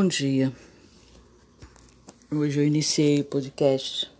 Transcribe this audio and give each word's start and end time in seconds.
Bom 0.00 0.08
dia. 0.08 0.50
Hoje 2.32 2.58
eu 2.58 2.66
iniciei 2.66 3.20
o 3.20 3.24
podcast 3.24 4.10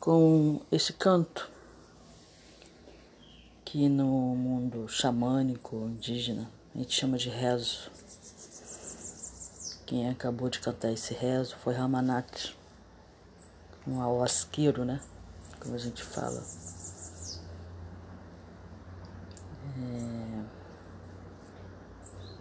com 0.00 0.60
esse 0.72 0.92
canto 0.92 1.48
que 3.64 3.88
no 3.88 4.34
mundo 4.34 4.88
xamânico 4.88 5.76
indígena 5.86 6.50
a 6.74 6.78
gente 6.78 6.92
chama 6.92 7.16
de 7.16 7.28
rezo. 7.28 7.92
Quem 9.86 10.08
acabou 10.08 10.50
de 10.50 10.58
cantar 10.58 10.90
esse 10.90 11.14
rezo 11.14 11.54
foi 11.62 11.74
Ramanat, 11.74 12.56
um 13.86 14.00
alasquiro, 14.00 14.84
né? 14.84 15.00
Como 15.60 15.76
a 15.76 15.78
gente 15.78 16.02
fala. 16.02 16.44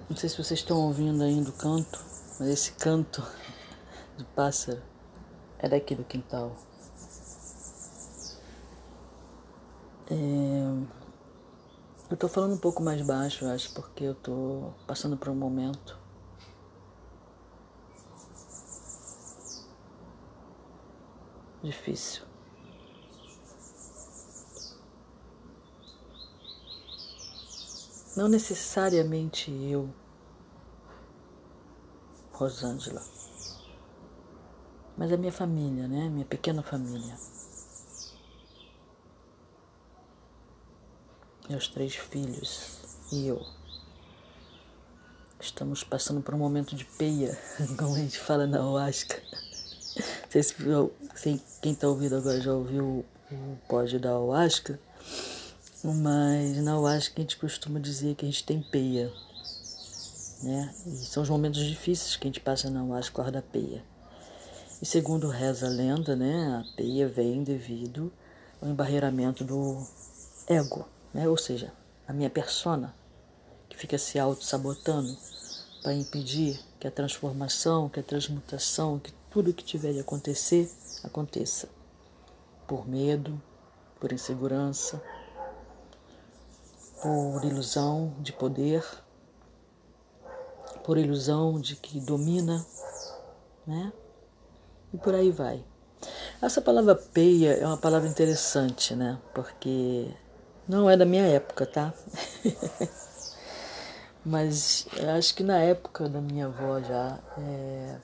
Não 0.09 0.17
sei 0.17 0.27
se 0.27 0.37
vocês 0.37 0.59
estão 0.59 0.77
ouvindo 0.77 1.23
ainda 1.23 1.51
o 1.51 1.53
canto, 1.53 2.03
mas 2.39 2.49
esse 2.49 2.71
canto 2.71 3.23
do 4.17 4.25
pássaro 4.25 4.81
é 5.59 5.69
daqui 5.69 5.93
do 5.93 6.03
quintal. 6.03 6.55
É... 10.09 10.99
Eu 12.09 12.17
tô 12.17 12.27
falando 12.27 12.55
um 12.55 12.57
pouco 12.57 12.81
mais 12.81 13.03
baixo, 13.03 13.45
acho, 13.45 13.71
porque 13.73 14.03
eu 14.03 14.15
tô 14.15 14.73
passando 14.87 15.15
por 15.15 15.29
um 15.29 15.35
momento 15.35 15.95
difícil. 21.61 22.23
Não 28.17 28.27
necessariamente 28.27 29.51
eu, 29.51 29.87
Rosângela, 32.39 33.03
mas 34.97 35.11
a 35.11 35.17
minha 35.17 35.31
família, 35.31 35.89
né? 35.89 36.07
Minha 36.07 36.25
pequena 36.25 36.63
família. 36.63 37.13
Meus 41.49 41.67
três 41.67 41.95
filhos 41.95 42.77
e 43.11 43.27
eu. 43.27 43.45
Estamos 45.37 45.83
passando 45.83 46.21
por 46.21 46.33
um 46.33 46.37
momento 46.37 46.77
de 46.77 46.85
peia, 46.85 47.37
como 47.77 47.95
a 47.95 47.97
gente 47.97 48.17
fala 48.17 48.47
na 48.47 48.65
Oasca. 48.65 49.21
Não 49.97 50.31
sei 50.31 50.43
se 50.43 51.43
quem 51.61 51.73
está 51.73 51.89
ouvindo 51.89 52.15
agora 52.15 52.39
já 52.39 52.53
ouviu 52.53 53.05
o 53.29 53.57
pódio 53.67 53.99
da 53.99 54.17
Oasca, 54.17 54.79
mas 55.83 56.55
na 56.63 56.79
Oasca 56.79 57.15
a 57.17 57.21
gente 57.21 57.35
costuma 57.35 57.81
dizer 57.81 58.15
que 58.15 58.25
a 58.25 58.29
gente 58.29 58.45
tem 58.45 58.61
peia. 58.61 59.11
Né? 60.41 60.73
E 60.85 61.05
são 61.05 61.23
os 61.23 61.29
momentos 61.29 61.63
difíceis 61.63 62.15
que 62.15 62.27
a 62.27 62.29
gente 62.29 62.39
passa 62.39 62.69
na 62.69 62.81
a 62.81 63.29
da 63.29 63.41
peia. 63.41 63.83
E 64.81 64.85
segundo 64.85 65.27
reza 65.27 65.67
a 65.67 65.69
lenda, 65.69 66.15
né, 66.15 66.63
a 66.63 66.75
peia 66.75 67.07
vem 67.07 67.43
devido 67.43 68.11
ao 68.61 68.69
embarreiramento 68.69 69.43
do 69.43 69.85
ego, 70.47 70.87
né? 71.13 71.27
ou 71.27 71.37
seja, 71.37 71.73
a 72.07 72.13
minha 72.13 72.29
persona, 72.29 72.95
que 73.67 73.77
fica 73.77 73.97
se 73.97 74.17
auto-sabotando 74.17 75.17
para 75.83 75.93
impedir 75.93 76.59
que 76.79 76.87
a 76.87 76.91
transformação, 76.91 77.89
que 77.89 77.99
a 77.99 78.03
transmutação, 78.03 78.99
que 78.99 79.11
tudo 79.29 79.53
que 79.53 79.63
tiver 79.63 79.93
de 79.93 79.99
acontecer, 79.99 80.71
aconteça. 81.03 81.69
Por 82.67 82.87
medo, 82.87 83.41
por 83.99 84.13
insegurança, 84.13 85.01
por 87.01 87.43
ilusão 87.43 88.15
de 88.19 88.31
poder, 88.31 88.83
por 90.89 90.97
ilusão 90.97 91.61
de 91.61 91.75
que 91.75 91.99
domina, 91.99 92.65
né? 93.67 93.93
E 94.91 94.97
por 94.97 95.13
aí 95.13 95.29
vai. 95.29 95.63
Essa 96.41 96.61
palavra 96.61 96.95
peia 96.95 97.53
é 97.53 97.63
uma 97.63 97.77
palavra 97.77 98.09
interessante, 98.09 98.95
né? 98.95 99.19
Porque 99.31 100.11
não 100.67 100.89
é 100.89 100.97
da 100.97 101.05
minha 101.05 101.27
época, 101.27 101.67
tá? 101.67 101.93
Mas 104.25 104.87
acho 105.15 105.35
que 105.35 105.43
na 105.43 105.59
época 105.59 106.09
da 106.09 106.19
minha 106.19 106.47
avó 106.47 106.81
já. 106.81 107.19
É... 107.37 107.95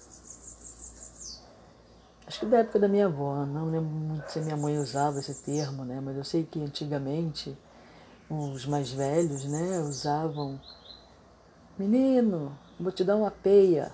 Acho 2.28 2.42
que 2.42 2.46
da 2.46 2.60
época 2.60 2.78
da 2.78 2.88
minha 2.88 3.08
avó, 3.08 3.48
não 3.48 3.66
lembro 3.66 3.90
muito 3.90 4.32
se 4.32 4.40
minha 4.42 4.58
mãe 4.58 4.78
usava 4.78 5.18
esse 5.18 5.34
termo, 5.34 5.84
né? 5.84 6.00
Mas 6.00 6.18
eu 6.18 6.24
sei 6.24 6.44
que 6.44 6.62
antigamente 6.62 7.58
os 8.30 8.68
mais 8.68 8.92
velhos, 8.92 9.44
né, 9.46 9.80
usavam 9.80 10.62
menino, 11.78 12.58
vou 12.80 12.92
te 12.92 13.04
dar 13.04 13.16
uma 13.16 13.32
peia. 13.32 13.92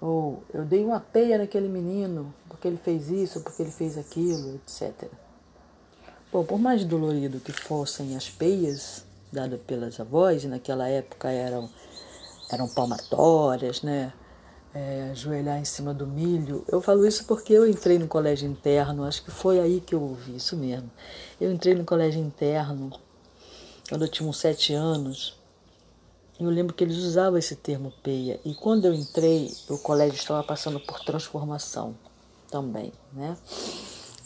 Ou 0.00 0.42
eu 0.52 0.64
dei 0.64 0.84
uma 0.84 1.00
peia 1.00 1.38
naquele 1.38 1.68
menino 1.68 2.32
porque 2.48 2.66
ele 2.66 2.76
fez 2.76 3.08
isso, 3.08 3.40
porque 3.40 3.62
ele 3.62 3.70
fez 3.70 3.96
aquilo, 3.96 4.56
etc. 4.56 5.08
Bom, 6.32 6.44
por 6.44 6.58
mais 6.58 6.84
dolorido 6.84 7.40
que 7.40 7.52
fossem 7.52 8.16
as 8.16 8.28
peias, 8.28 9.04
dada 9.32 9.56
pelas 9.56 9.98
avós, 10.00 10.44
e 10.44 10.48
naquela 10.48 10.88
época 10.88 11.30
eram, 11.30 11.70
eram 12.50 12.68
palmatórias, 12.68 13.82
né? 13.82 14.12
É, 14.74 15.08
ajoelhar 15.12 15.58
em 15.58 15.64
cima 15.64 15.94
do 15.94 16.06
milho. 16.06 16.64
Eu 16.68 16.80
falo 16.80 17.06
isso 17.06 17.24
porque 17.24 17.52
eu 17.52 17.66
entrei 17.66 17.98
no 17.98 18.06
colégio 18.06 18.48
interno, 18.48 19.04
acho 19.04 19.24
que 19.24 19.30
foi 19.30 19.58
aí 19.58 19.80
que 19.80 19.94
eu 19.94 20.02
ouvi 20.02 20.36
isso 20.36 20.56
mesmo. 20.56 20.90
Eu 21.40 21.50
entrei 21.50 21.74
no 21.74 21.84
colégio 21.84 22.20
interno 22.20 22.92
quando 23.88 24.02
eu 24.04 24.08
tinha 24.08 24.28
uns 24.28 24.38
sete 24.38 24.74
anos. 24.74 25.37
Eu 26.38 26.50
lembro 26.50 26.74
que 26.74 26.84
eles 26.84 26.96
usavam 26.98 27.38
esse 27.38 27.56
termo 27.56 27.92
peia. 28.02 28.38
E 28.44 28.54
quando 28.54 28.84
eu 28.84 28.94
entrei, 28.94 29.52
o 29.68 29.78
colégio 29.78 30.14
estava 30.14 30.42
passando 30.44 30.78
por 30.78 31.00
transformação 31.00 31.96
também, 32.50 32.92
né? 33.12 33.36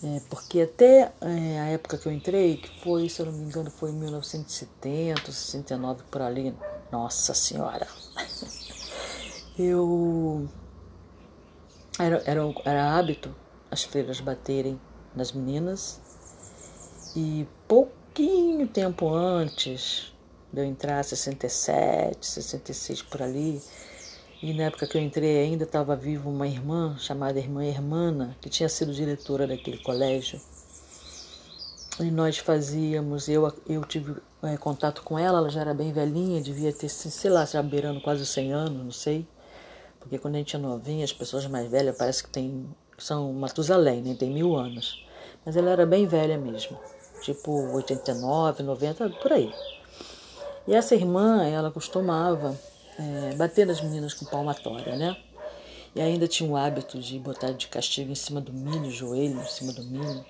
É, 0.05 0.21
porque 0.29 0.61
até 0.61 1.13
é, 1.21 1.61
a 1.61 1.67
época 1.67 1.97
que 1.97 2.07
eu 2.07 2.13
entrei, 2.13 2.57
que 2.57 2.83
foi, 2.83 3.09
se 3.09 3.21
eu 3.21 3.27
não 3.27 3.33
me 3.33 3.45
engano, 3.45 3.71
foi 3.71 3.91
em 3.91 3.95
1970, 3.95 5.31
69 5.31 6.03
por 6.11 6.21
ali, 6.21 6.55
nossa 6.91 7.33
senhora, 7.35 7.87
eu 9.57 10.49
era, 11.99 12.21
era, 12.27 12.41
era 12.65 12.99
hábito 12.99 13.33
as 13.71 13.85
freiras 13.85 14.21
baterem 14.21 14.79
nas 15.15 15.33
meninas 15.33 16.01
e 17.15 17.47
pouquinho 17.69 18.67
tempo 18.67 19.09
antes 19.15 20.12
de 20.53 20.61
eu 20.61 20.65
entrar, 20.65 21.03
67, 21.03 22.27
66 22.27 23.03
por 23.03 23.23
ali, 23.23 23.61
e 24.43 24.53
na 24.53 24.65
época 24.65 24.89
que 24.89 24.99
eu 24.99 25.01
entrei 25.01 25.39
ainda 25.39 25.63
estava 25.63 25.95
viva 25.95 26.29
uma 26.29 26.49
irmã 26.49 26.97
chamada 26.99 27.39
Irmã 27.39 27.65
Hermana, 27.65 28.37
que 28.41 28.51
tinha 28.51 28.69
sido 28.69 28.93
diretora 28.93 29.47
daquele 29.47 29.79
colégio. 29.79 30.41
E 32.01 32.11
nós 32.11 32.39
fazíamos, 32.39 33.29
eu, 33.29 33.53
eu 33.69 33.85
tive 33.85 34.17
é, 34.43 34.57
contato 34.57 35.03
com 35.03 35.17
ela, 35.17 35.39
ela 35.39 35.49
já 35.49 35.61
era 35.61 35.73
bem 35.73 35.93
velhinha, 35.93 36.43
devia 36.43 36.73
ter, 36.73 36.89
sei 36.89 37.31
lá, 37.31 37.45
já 37.45 37.63
beirando 37.63 38.01
quase 38.01 38.27
100 38.27 38.53
anos, 38.53 38.85
não 38.85 38.91
sei. 38.91 39.25
Porque 40.01 40.19
quando 40.19 40.35
a 40.35 40.39
gente 40.39 40.57
é 40.57 40.59
novinha, 40.59 41.05
as 41.05 41.13
pessoas 41.13 41.47
mais 41.47 41.71
velhas 41.71 41.97
parece 41.97 42.25
que 42.25 42.31
tem, 42.31 42.69
são 42.99 43.33
Matusalém, 43.33 44.03
né? 44.03 44.17
tem 44.19 44.33
mil 44.33 44.57
anos. 44.57 45.07
Mas 45.47 45.57
ela 45.57 45.71
era 45.71 45.87
bem 45.87 46.05
velha 46.09 46.37
mesmo, 46.37 46.77
tipo 47.23 47.53
89, 47.75 48.65
90, 48.65 49.09
por 49.09 49.33
aí. 49.33 49.55
E 50.67 50.75
essa 50.75 50.95
irmã, 50.95 51.45
ela 51.45 51.71
costumava 51.71 52.59
é, 52.99 53.35
bater 53.35 53.67
nas 53.67 53.81
meninas 53.81 54.15
com 54.15 54.25
palmatória, 54.25 54.97
né? 54.97 55.17
E 55.95 56.01
ainda 56.01 56.27
tinha 56.27 56.49
o 56.49 56.57
hábito 56.57 56.99
de 56.99 57.19
botar 57.19 57.53
de 57.53 57.67
castigo 57.67 58.11
em 58.11 58.15
cima 58.15 58.41
do 58.41 58.53
milho, 58.53 58.91
joelho 58.91 59.41
em 59.41 59.47
cima 59.47 59.73
do 59.73 59.83
milho, 59.83 60.25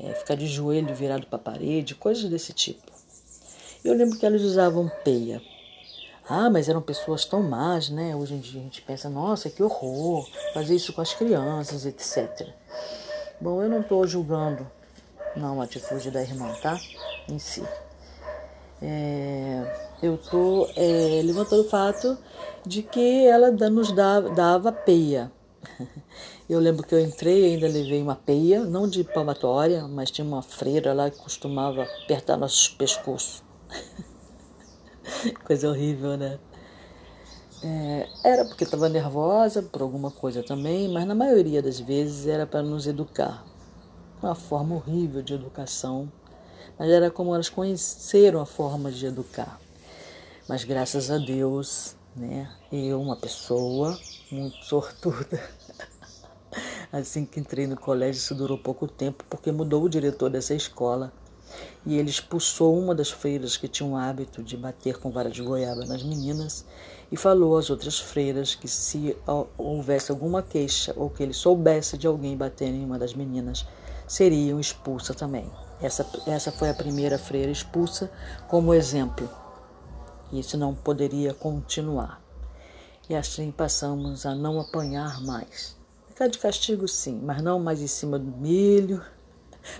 é, 0.00 0.12
ficar 0.14 0.34
de 0.34 0.46
joelho 0.46 0.94
virado 0.94 1.26
para 1.26 1.36
a 1.36 1.42
parede, 1.42 1.94
coisas 1.94 2.28
desse 2.28 2.52
tipo. 2.52 2.90
Eu 3.84 3.94
lembro 3.94 4.18
que 4.18 4.26
elas 4.26 4.42
usavam 4.42 4.90
peia. 5.04 5.42
Ah, 6.28 6.48
mas 6.48 6.68
eram 6.68 6.80
pessoas 6.80 7.24
tão 7.24 7.42
más, 7.42 7.90
né? 7.90 8.14
Hoje 8.16 8.34
em 8.34 8.38
dia 8.40 8.60
a 8.60 8.64
gente 8.64 8.80
pensa, 8.82 9.10
nossa, 9.10 9.50
que 9.50 9.62
horror, 9.62 10.28
fazer 10.54 10.74
isso 10.74 10.92
com 10.92 11.00
as 11.00 11.12
crianças, 11.12 11.84
etc. 11.84 12.48
Bom, 13.40 13.62
eu 13.62 13.68
não 13.68 13.80
estou 13.80 14.06
julgando, 14.06 14.66
não, 15.36 15.60
a 15.60 15.64
atitude 15.64 16.10
da 16.10 16.22
irmã, 16.22 16.52
tá? 16.62 16.80
Em 17.28 17.38
si. 17.38 17.62
É, 18.84 19.96
eu 20.02 20.16
estou 20.16 20.68
é, 20.74 21.22
levantando 21.24 21.62
o 21.62 21.68
fato 21.68 22.18
de 22.66 22.82
que 22.82 23.24
ela 23.26 23.52
nos 23.70 23.92
dava, 23.92 24.28
dava 24.30 24.72
peia. 24.72 25.30
Eu 26.50 26.58
lembro 26.58 26.86
que 26.86 26.94
eu 26.94 27.00
entrei 27.00 27.40
e 27.40 27.54
ainda 27.54 27.66
levei 27.66 28.02
uma 28.02 28.16
peia, 28.16 28.62
não 28.64 28.86
de 28.86 29.02
palmatória, 29.04 29.88
mas 29.88 30.10
tinha 30.10 30.26
uma 30.26 30.42
freira 30.42 30.92
lá 30.92 31.08
que 31.08 31.16
costumava 31.16 31.84
apertar 32.02 32.36
nossos 32.36 32.68
pescoços. 32.68 33.42
Coisa 35.46 35.70
horrível, 35.70 36.16
né? 36.18 36.38
É, 37.62 38.08
era 38.24 38.44
porque 38.44 38.64
estava 38.64 38.88
nervosa 38.88 39.62
por 39.62 39.80
alguma 39.80 40.10
coisa 40.10 40.42
também, 40.42 40.92
mas 40.92 41.06
na 41.06 41.14
maioria 41.14 41.62
das 41.62 41.80
vezes 41.80 42.26
era 42.26 42.44
para 42.44 42.60
nos 42.60 42.86
educar. 42.86 43.46
Uma 44.20 44.34
forma 44.34 44.74
horrível 44.74 45.22
de 45.22 45.32
educação, 45.32 46.12
mas 46.82 46.90
era 46.90 47.12
como 47.12 47.32
elas 47.32 47.48
conheceram 47.48 48.40
a 48.40 48.44
forma 48.44 48.90
de 48.90 49.06
educar. 49.06 49.60
Mas 50.48 50.64
graças 50.64 51.12
a 51.12 51.16
Deus, 51.16 51.94
né, 52.16 52.50
eu, 52.72 53.00
uma 53.00 53.14
pessoa 53.14 53.96
muito 54.32 54.56
sortuda, 54.64 55.40
assim 56.90 57.24
que 57.24 57.38
entrei 57.38 57.68
no 57.68 57.76
colégio, 57.76 58.18
isso 58.18 58.34
durou 58.34 58.58
pouco 58.58 58.88
tempo, 58.88 59.24
porque 59.30 59.52
mudou 59.52 59.84
o 59.84 59.88
diretor 59.88 60.28
dessa 60.28 60.54
escola 60.54 61.12
e 61.86 61.96
ele 61.96 62.10
expulsou 62.10 62.76
uma 62.76 62.96
das 62.96 63.12
freiras 63.12 63.56
que 63.56 63.68
tinha 63.68 63.88
o 63.88 63.96
hábito 63.96 64.42
de 64.42 64.56
bater 64.56 64.98
com 64.98 65.08
vara 65.08 65.30
de 65.30 65.40
goiaba 65.40 65.86
nas 65.86 66.02
meninas 66.02 66.64
e 67.12 67.16
falou 67.16 67.56
às 67.56 67.70
outras 67.70 68.00
freiras 68.00 68.56
que 68.56 68.66
se 68.66 69.16
houvesse 69.56 70.10
alguma 70.10 70.42
queixa 70.42 70.92
ou 70.96 71.08
que 71.08 71.22
ele 71.22 71.32
soubesse 71.32 71.96
de 71.96 72.08
alguém 72.08 72.36
bater 72.36 72.70
em 72.70 72.84
uma 72.84 72.98
das 72.98 73.14
meninas, 73.14 73.64
seriam 74.08 74.58
expulsas 74.58 75.14
também. 75.14 75.48
Essa, 75.82 76.06
essa 76.26 76.52
foi 76.52 76.70
a 76.70 76.74
primeira 76.74 77.18
freira 77.18 77.50
expulsa 77.50 78.10
como 78.48 78.72
exemplo 78.72 79.28
isso 80.32 80.56
não 80.56 80.74
poderia 80.74 81.34
continuar. 81.34 82.22
E 83.08 83.14
assim 83.14 83.50
passamos 83.50 84.24
a 84.24 84.34
não 84.34 84.58
apanhar 84.58 85.20
mais. 85.20 85.76
Ficar 86.08 86.28
de 86.28 86.38
castigo 86.38 86.88
sim, 86.88 87.20
mas 87.22 87.42
não 87.42 87.60
mais 87.60 87.82
em 87.82 87.86
cima 87.86 88.18
do 88.18 88.30
milho, 88.38 89.02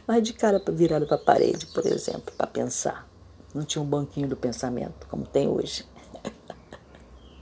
mas 0.06 0.23
de 0.23 0.32
cara 0.32 0.62
virada 0.68 1.06
para 1.06 1.16
a 1.16 1.21
parede, 1.21 1.66
por 1.66 1.87
exemplo, 1.87 2.32
para 2.37 2.47
pensar. 2.47 3.09
Não 3.54 3.64
tinha 3.64 3.82
um 3.82 3.87
banquinho 3.87 4.28
do 4.28 4.37
pensamento, 4.37 5.06
como 5.09 5.26
tem 5.26 5.49
hoje. 5.49 5.87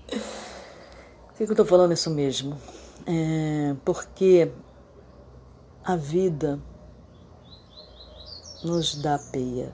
Por 0.08 1.36
que, 1.36 1.42
eu 1.44 1.50
estou 1.50 1.66
falando 1.66 1.92
isso 1.92 2.10
mesmo? 2.10 2.60
É 3.06 3.74
porque 3.84 4.52
a 5.82 5.96
vida 5.96 6.60
nos 8.62 8.94
dá 8.96 9.18
peia 9.18 9.72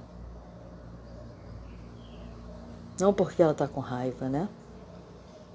Não 2.98 3.12
porque 3.12 3.42
ela 3.42 3.52
está 3.52 3.68
com 3.68 3.80
raiva, 3.80 4.28
né? 4.28 4.48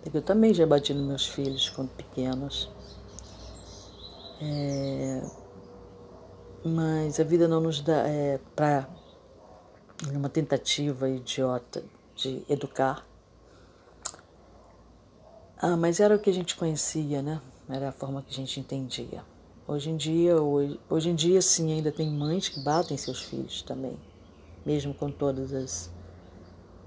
Porque 0.03 0.17
eu 0.17 0.21
também 0.21 0.53
já 0.53 0.65
bati 0.65 0.93
nos 0.93 1.05
meus 1.05 1.27
filhos 1.27 1.69
quando 1.69 1.89
pequenos. 1.89 2.69
É... 4.39 5.21
Mas 6.63 7.19
a 7.19 7.23
vida 7.23 7.47
não 7.47 7.59
nos 7.59 7.81
dá 7.81 8.07
é, 8.07 8.39
para 8.55 8.87
uma 10.13 10.29
tentativa 10.29 11.09
idiota 11.09 11.83
de 12.15 12.43
educar. 12.47 13.05
Ah, 15.57 15.75
mas 15.75 15.99
era 15.99 16.15
o 16.15 16.19
que 16.19 16.29
a 16.29 16.33
gente 16.33 16.55
conhecia, 16.55 17.21
né? 17.21 17.41
Era 17.67 17.89
a 17.89 17.91
forma 17.91 18.21
que 18.21 18.31
a 18.31 18.35
gente 18.35 18.59
entendia. 18.59 19.23
Hoje 19.71 19.89
em 19.89 19.95
dia, 19.95 20.35
hoje, 20.35 20.77
hoje 20.89 21.09
em 21.09 21.15
dia 21.15 21.41
sim, 21.41 21.71
ainda 21.71 21.93
tem 21.93 22.11
mães 22.11 22.49
que 22.49 22.59
batem 22.59 22.97
seus 22.97 23.21
filhos 23.21 23.61
também, 23.61 23.97
mesmo 24.65 24.93
com 24.93 25.09
todas 25.09 25.53
as 25.53 25.89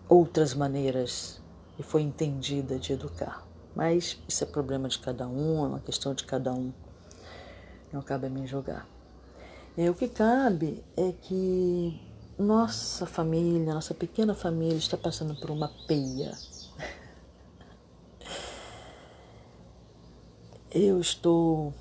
outras 0.07 0.53
maneiras 0.53 1.41
e 1.79 1.83
foi 1.83 2.03
entendida 2.03 2.79
de 2.79 2.93
educar. 2.93 3.43
Mas 3.75 4.23
isso 4.29 4.45
é 4.45 4.47
problema 4.47 4.87
de 4.87 4.99
cada 4.99 5.27
um, 5.27 5.65
é 5.65 5.69
uma 5.69 5.81
questão 5.81 6.13
de 6.13 6.25
cada 6.25 6.53
um. 6.53 6.75
Não 7.91 8.03
cabe 8.03 8.27
a 8.27 8.29
mim 8.29 8.47
julgar. 8.47 8.87
O 9.79 9.95
que 9.95 10.07
cabe 10.07 10.85
é 10.95 11.11
que 11.11 11.99
nossa 12.39 13.07
família, 13.07 13.73
nossa 13.73 13.95
pequena 13.95 14.35
família 14.35 14.77
está 14.77 14.99
passando 14.99 15.35
por 15.35 15.51
uma 15.51 15.73
peia. 15.89 16.37
Eu 20.71 21.01
estou 21.01 21.73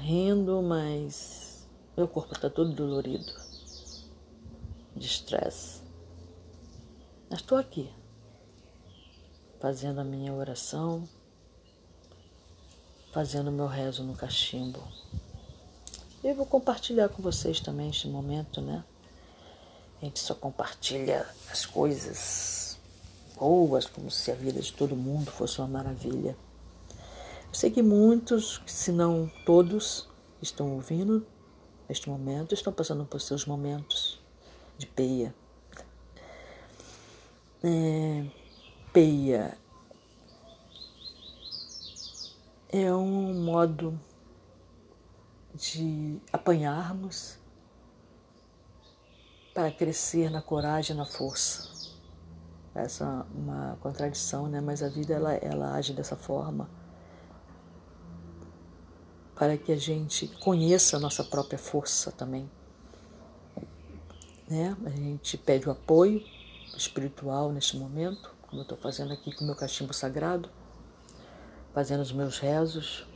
rindo, 0.00 0.62
mas 0.62 1.68
meu 1.96 2.08
corpo 2.08 2.34
está 2.34 2.48
todo 2.48 2.72
dolorido, 2.72 3.32
de 4.96 5.06
estresse. 5.06 5.82
Mas 7.28 7.40
estou 7.40 7.58
aqui, 7.58 7.88
fazendo 9.60 10.00
a 10.00 10.04
minha 10.04 10.32
oração, 10.32 11.08
fazendo 13.12 13.52
meu 13.52 13.66
rezo 13.66 14.02
no 14.02 14.14
cachimbo. 14.14 14.82
Eu 16.24 16.34
vou 16.34 16.46
compartilhar 16.46 17.08
com 17.08 17.22
vocês 17.22 17.60
também 17.60 17.90
este 17.90 18.08
momento, 18.08 18.60
né? 18.60 18.84
A 20.00 20.04
gente 20.04 20.20
só 20.20 20.34
compartilha 20.34 21.26
as 21.50 21.66
coisas 21.66 22.78
boas, 23.38 23.86
como 23.86 24.10
se 24.10 24.30
a 24.30 24.34
vida 24.34 24.60
de 24.60 24.72
todo 24.72 24.96
mundo 24.96 25.30
fosse 25.30 25.58
uma 25.60 25.68
maravilha. 25.68 26.36
Sei 27.52 27.70
que 27.70 27.82
muitos, 27.82 28.62
se 28.64 28.92
não 28.92 29.30
todos, 29.44 30.08
estão 30.40 30.72
ouvindo 30.74 31.26
neste 31.88 32.08
momento, 32.08 32.54
estão 32.54 32.72
passando 32.72 33.04
por 33.04 33.20
seus 33.20 33.44
momentos 33.44 34.20
de 34.78 34.86
peia. 34.86 35.34
É, 37.62 38.24
peia 38.92 39.58
é 42.68 42.94
um 42.94 43.34
modo 43.42 43.98
de 45.52 46.20
apanharmos 46.32 47.36
para 49.52 49.72
crescer 49.72 50.30
na 50.30 50.40
coragem 50.40 50.94
e 50.94 50.98
na 50.98 51.04
força. 51.04 51.68
Essa 52.72 53.04
é 53.04 53.36
uma 53.36 53.76
contradição, 53.82 54.46
né? 54.46 54.60
Mas 54.60 54.84
a 54.84 54.88
vida 54.88 55.12
ela, 55.14 55.34
ela 55.34 55.74
age 55.74 55.92
dessa 55.92 56.14
forma 56.14 56.70
para 59.40 59.56
que 59.56 59.72
a 59.72 59.76
gente 59.76 60.28
conheça 60.38 60.98
a 60.98 61.00
nossa 61.00 61.24
própria 61.24 61.58
força 61.58 62.12
também. 62.12 62.46
Né? 64.46 64.76
A 64.84 64.90
gente 64.90 65.38
pede 65.38 65.66
o 65.66 65.72
apoio 65.72 66.22
espiritual 66.76 67.50
neste 67.50 67.74
momento, 67.78 68.34
como 68.42 68.60
eu 68.60 68.64
estou 68.64 68.76
fazendo 68.76 69.14
aqui 69.14 69.34
com 69.34 69.44
o 69.44 69.46
meu 69.46 69.56
cachimbo 69.56 69.94
sagrado, 69.94 70.50
fazendo 71.72 72.02
os 72.02 72.12
meus 72.12 72.38
rezos. 72.38 73.06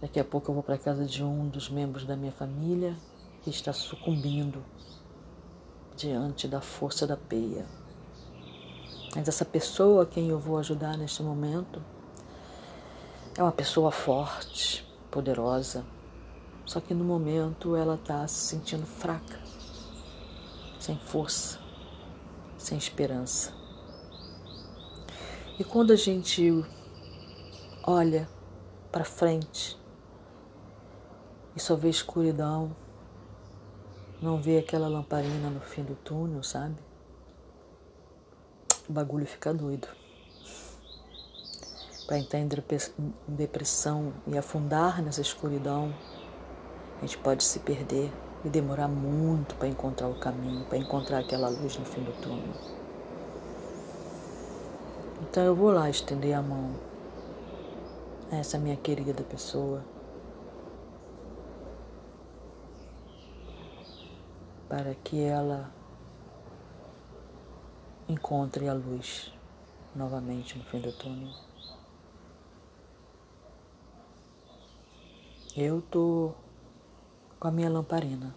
Daqui 0.00 0.18
a 0.18 0.24
pouco 0.24 0.50
eu 0.50 0.54
vou 0.54 0.62
para 0.64 0.76
casa 0.76 1.04
de 1.04 1.22
um 1.22 1.46
dos 1.46 1.70
membros 1.70 2.04
da 2.04 2.16
minha 2.16 2.32
família 2.32 2.96
que 3.44 3.50
está 3.50 3.72
sucumbindo 3.72 4.60
diante 5.96 6.48
da 6.48 6.60
força 6.60 7.06
da 7.06 7.16
peia. 7.16 7.64
Mas 9.14 9.28
essa 9.28 9.44
pessoa 9.44 10.02
a 10.02 10.06
quem 10.06 10.30
eu 10.30 10.38
vou 10.40 10.58
ajudar 10.58 10.98
neste 10.98 11.22
momento 11.22 11.80
é 13.36 13.42
uma 13.42 13.52
pessoa 13.52 13.90
forte, 13.90 14.82
poderosa, 15.10 15.84
só 16.64 16.80
que 16.80 16.94
no 16.94 17.04
momento 17.04 17.76
ela 17.76 17.96
está 17.96 18.26
se 18.26 18.46
sentindo 18.46 18.86
fraca, 18.86 19.38
sem 20.80 20.96
força, 20.96 21.58
sem 22.56 22.78
esperança. 22.78 23.52
E 25.58 25.64
quando 25.64 25.92
a 25.92 25.96
gente 25.96 26.50
olha 27.84 28.26
para 28.90 29.04
frente 29.04 29.78
e 31.54 31.60
só 31.60 31.76
vê 31.76 31.90
escuridão, 31.90 32.74
não 34.20 34.40
vê 34.40 34.58
aquela 34.58 34.88
lamparina 34.88 35.50
no 35.50 35.60
fim 35.60 35.82
do 35.82 35.94
túnel, 35.94 36.42
sabe? 36.42 36.76
O 38.88 38.92
bagulho 38.94 39.26
fica 39.26 39.52
doido 39.52 39.88
para 42.06 42.18
entrar 42.18 42.38
em 42.38 42.48
depressão 43.26 44.12
e 44.26 44.38
afundar 44.38 45.02
nessa 45.02 45.20
escuridão, 45.20 45.92
a 46.98 47.00
gente 47.00 47.18
pode 47.18 47.42
se 47.42 47.58
perder 47.58 48.12
e 48.44 48.48
demorar 48.48 48.88
muito 48.88 49.56
para 49.56 49.66
encontrar 49.66 50.08
o 50.08 50.14
caminho, 50.14 50.64
para 50.66 50.78
encontrar 50.78 51.18
aquela 51.18 51.48
luz 51.48 51.76
no 51.76 51.84
fim 51.84 52.02
do 52.02 52.12
túnel. 52.22 52.54
Então 55.22 55.42
eu 55.42 55.54
vou 55.54 55.70
lá 55.72 55.90
estender 55.90 56.34
a 56.34 56.42
mão 56.42 56.76
a 58.30 58.36
essa 58.36 58.56
minha 58.56 58.76
querida 58.76 59.22
pessoa 59.24 59.84
para 64.68 64.94
que 64.94 65.22
ela 65.22 65.70
encontre 68.08 68.68
a 68.68 68.74
luz 68.74 69.32
novamente 69.94 70.56
no 70.56 70.64
fim 70.64 70.80
do 70.80 70.92
túnel. 70.92 71.45
Eu 75.58 75.80
tô 75.80 76.34
com 77.40 77.48
a 77.48 77.50
minha 77.50 77.70
lamparina, 77.70 78.34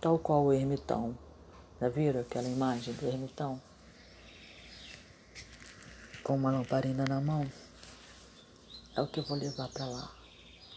tal 0.00 0.20
qual 0.20 0.44
o 0.44 0.52
ermitão. 0.52 1.18
Já 1.80 1.88
viram 1.88 2.20
aquela 2.20 2.46
imagem 2.46 2.94
do 2.94 3.08
ermitão? 3.08 3.60
Com 6.22 6.36
uma 6.36 6.52
lamparina 6.52 7.04
na 7.08 7.20
mão. 7.20 7.44
É 8.94 9.02
o 9.02 9.08
que 9.08 9.18
eu 9.18 9.24
vou 9.24 9.36
levar 9.36 9.66
para 9.70 9.84
lá. 9.84 10.14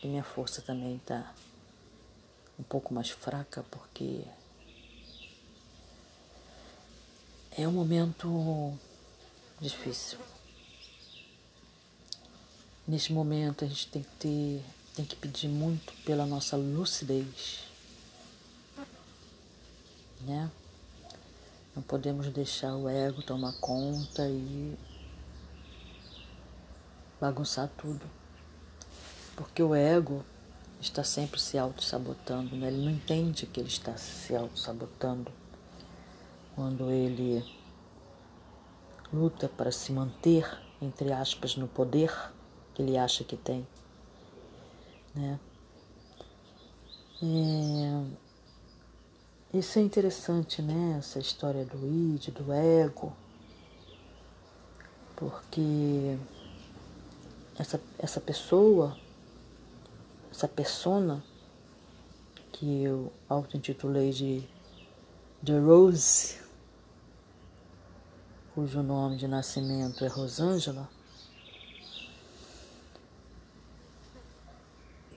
E 0.02 0.08
minha 0.08 0.24
força 0.24 0.64
também 0.64 0.98
tá 1.06 1.32
um 2.58 2.64
pouco 2.64 2.92
mais 2.92 3.12
fraca 3.12 3.64
porque 3.70 4.26
é 7.56 7.68
um 7.68 7.72
momento 7.72 8.74
difícil. 9.62 10.18
Neste 12.86 13.14
momento 13.14 13.64
a 13.64 13.68
gente 13.68 13.88
tem 13.88 14.04
que 14.04 14.10
ter, 14.20 14.66
tem 14.94 15.06
que 15.06 15.16
pedir 15.16 15.48
muito 15.48 15.94
pela 16.04 16.26
nossa 16.26 16.58
lucidez, 16.58 17.64
né? 20.22 20.52
Não 21.74 21.82
podemos 21.82 22.28
deixar 22.28 22.76
o 22.76 22.90
ego 22.90 23.24
tomar 23.24 23.54
conta 23.54 24.28
e 24.28 24.78
bagunçar 27.22 27.70
tudo. 27.78 28.06
Porque 29.36 29.64
o 29.64 29.74
ego 29.74 30.24
está 30.82 31.06
sempre 31.06 31.40
se 31.40 31.58
auto-sabotando, 31.58 32.56
né? 32.56 32.68
ele 32.68 32.84
não 32.84 32.92
entende 32.92 33.46
que 33.46 33.62
ele 33.62 33.70
está 33.70 33.96
se 33.96 34.36
auto-sabotando 34.36 35.32
quando 36.54 36.92
ele 36.92 37.44
luta 39.12 39.48
para 39.48 39.72
se 39.72 39.92
manter, 39.94 40.60
entre 40.82 41.14
aspas, 41.14 41.56
no 41.56 41.68
poder 41.68 42.12
que 42.74 42.82
ele 42.82 42.98
acha 42.98 43.24
que 43.24 43.38
tem. 43.38 43.66
Né? 45.16 45.40
É, 47.22 48.04
isso 49.58 49.78
é 49.78 49.82
interessante, 49.82 50.62
né? 50.62 50.96
Essa 50.98 51.20
história 51.20 51.64
do 51.64 51.78
id, 51.88 52.30
do 52.30 52.52
ego, 52.52 53.14
porque 55.16 56.18
essa, 57.58 57.80
essa 58.00 58.20
pessoa, 58.20 58.98
essa 60.32 60.48
persona 60.48 61.24
que 62.52 62.84
eu 62.84 63.12
auto-intitulei 63.30 64.12
de 64.12 64.44
The 65.46 65.60
Rose, 65.60 66.40
cujo 68.56 68.82
nome 68.82 69.18
de 69.18 69.28
nascimento 69.28 70.04
é 70.04 70.08
Rosângela, 70.08 70.90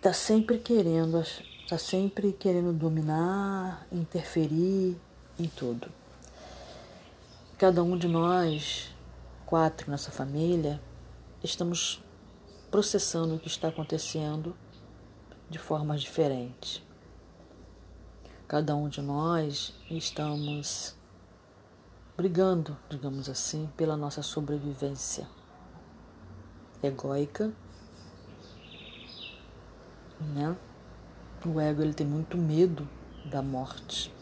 está 0.07 0.13
sempre 0.13 0.59
querendo, 0.59 1.21
está 1.21 1.77
sempre 1.77 2.33
querendo 2.33 2.73
dominar, 2.73 3.85
interferir 3.91 4.97
em 5.37 5.49
tudo. 5.49 5.91
cada 7.59 7.83
um 7.83 7.99
de 7.99 8.07
nós, 8.07 8.95
quatro 9.45 9.91
nessa 9.91 10.13
família, 10.13 10.81
estamos 11.43 12.01
processando 12.71 13.35
o 13.35 13.39
que 13.41 13.49
está 13.49 13.67
acontecendo 13.67 14.57
de 15.51 15.59
formas 15.59 16.03
diferentes. 16.03 16.81
Cada 18.47 18.77
um 18.77 18.89
de 18.89 19.03
nós 19.03 19.75
estamos 19.91 20.95
brigando, 22.17 22.79
digamos 22.89 23.29
assim, 23.29 23.69
pela 23.77 23.97
nossa 23.97 24.23
sobrevivência 24.23 25.27
egóica, 26.81 27.53
né? 30.21 30.57
O 31.45 31.61
ego 31.61 31.83
ele 31.83 31.95
tem 31.95 32.07
muito 32.07 32.37
medo 32.37 32.89
da 33.25 33.43
morte. 33.43 34.13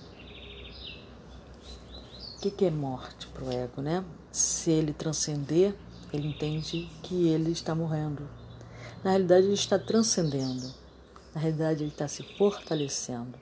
O 2.37 2.41
que, 2.41 2.51
que 2.51 2.65
é 2.65 2.71
morte 2.71 3.27
para 3.29 3.45
o 3.45 3.51
ego, 3.51 3.81
né? 3.81 4.05
Se 4.31 4.71
ele 4.71 4.93
transcender, 4.93 5.75
ele 6.13 6.29
entende 6.29 6.91
que 7.03 7.29
ele 7.29 7.53
está 7.53 7.75
morrendo. 7.75 8.29
Na 9.03 9.11
realidade, 9.11 9.47
ele 9.47 9.55
está 9.55 9.79
transcendendo. 9.79 10.73
Na 11.35 11.41
realidade, 11.41 11.83
ele 11.83 11.91
está 11.91 12.07
se 12.07 12.23
fortalecendo. 12.37 13.39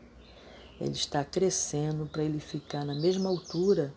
Ele 0.80 0.92
está 0.92 1.25
crescendo 1.25 2.06
para 2.06 2.23
ele 2.23 2.40
ficar 2.40 2.85
na 2.85 2.94
mesma 2.94 3.28
altura 3.28 3.92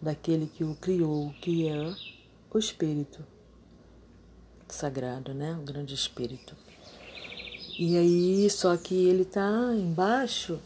daquele 0.00 0.46
que 0.46 0.64
o 0.64 0.74
criou, 0.76 1.32
que 1.40 1.68
é 1.68 1.94
o 2.52 2.58
Espírito 2.58 3.24
Sagrado, 4.68 5.32
né? 5.32 5.54
O 5.54 5.62
grande 5.62 5.94
Espírito. 5.94 6.56
E 7.78 7.94
aí, 7.98 8.48
só 8.48 8.74
que 8.74 8.94
ele 8.94 9.20
está 9.22 9.74
embaixo, 9.74 10.58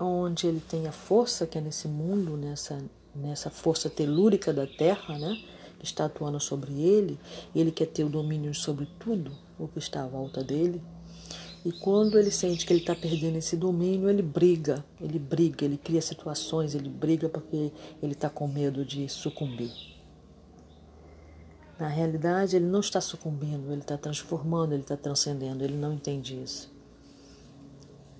onde 0.00 0.46
ele 0.46 0.60
tem 0.60 0.86
a 0.86 0.92
força 0.92 1.46
que 1.46 1.58
é 1.58 1.60
nesse 1.60 1.86
mundo, 1.86 2.34
nessa, 2.34 2.82
nessa 3.14 3.50
força 3.50 3.90
telúrica 3.90 4.50
da 4.50 4.66
Terra, 4.66 5.18
né? 5.18 5.38
Que 5.78 5.84
está 5.84 6.06
atuando 6.06 6.40
sobre 6.40 6.72
ele. 6.80 7.18
Ele 7.54 7.70
quer 7.70 7.88
ter 7.88 8.04
o 8.04 8.08
domínio 8.08 8.54
sobre 8.54 8.88
tudo 8.98 9.32
o 9.58 9.68
que 9.68 9.78
está 9.78 10.02
à 10.02 10.06
volta 10.06 10.42
dele. 10.42 10.80
E 11.62 11.70
quando 11.70 12.18
ele 12.18 12.30
sente 12.30 12.64
que 12.64 12.72
ele 12.72 12.80
está 12.80 12.94
perdendo 12.94 13.36
esse 13.36 13.54
domínio, 13.54 14.08
ele 14.08 14.22
briga, 14.22 14.82
ele 14.98 15.18
briga, 15.18 15.66
ele 15.66 15.76
cria 15.76 16.00
situações, 16.00 16.74
ele 16.74 16.88
briga 16.88 17.28
porque 17.28 17.70
ele 18.02 18.12
está 18.12 18.30
com 18.30 18.48
medo 18.48 18.82
de 18.82 19.08
sucumbir. 19.10 19.93
Na 21.78 21.88
realidade, 21.88 22.54
ele 22.56 22.66
não 22.66 22.80
está 22.80 23.00
sucumbindo, 23.00 23.72
ele 23.72 23.80
está 23.80 23.98
transformando, 23.98 24.72
ele 24.72 24.82
está 24.82 24.96
transcendendo, 24.96 25.64
ele 25.64 25.76
não 25.76 25.92
entende 25.92 26.40
isso. 26.40 26.72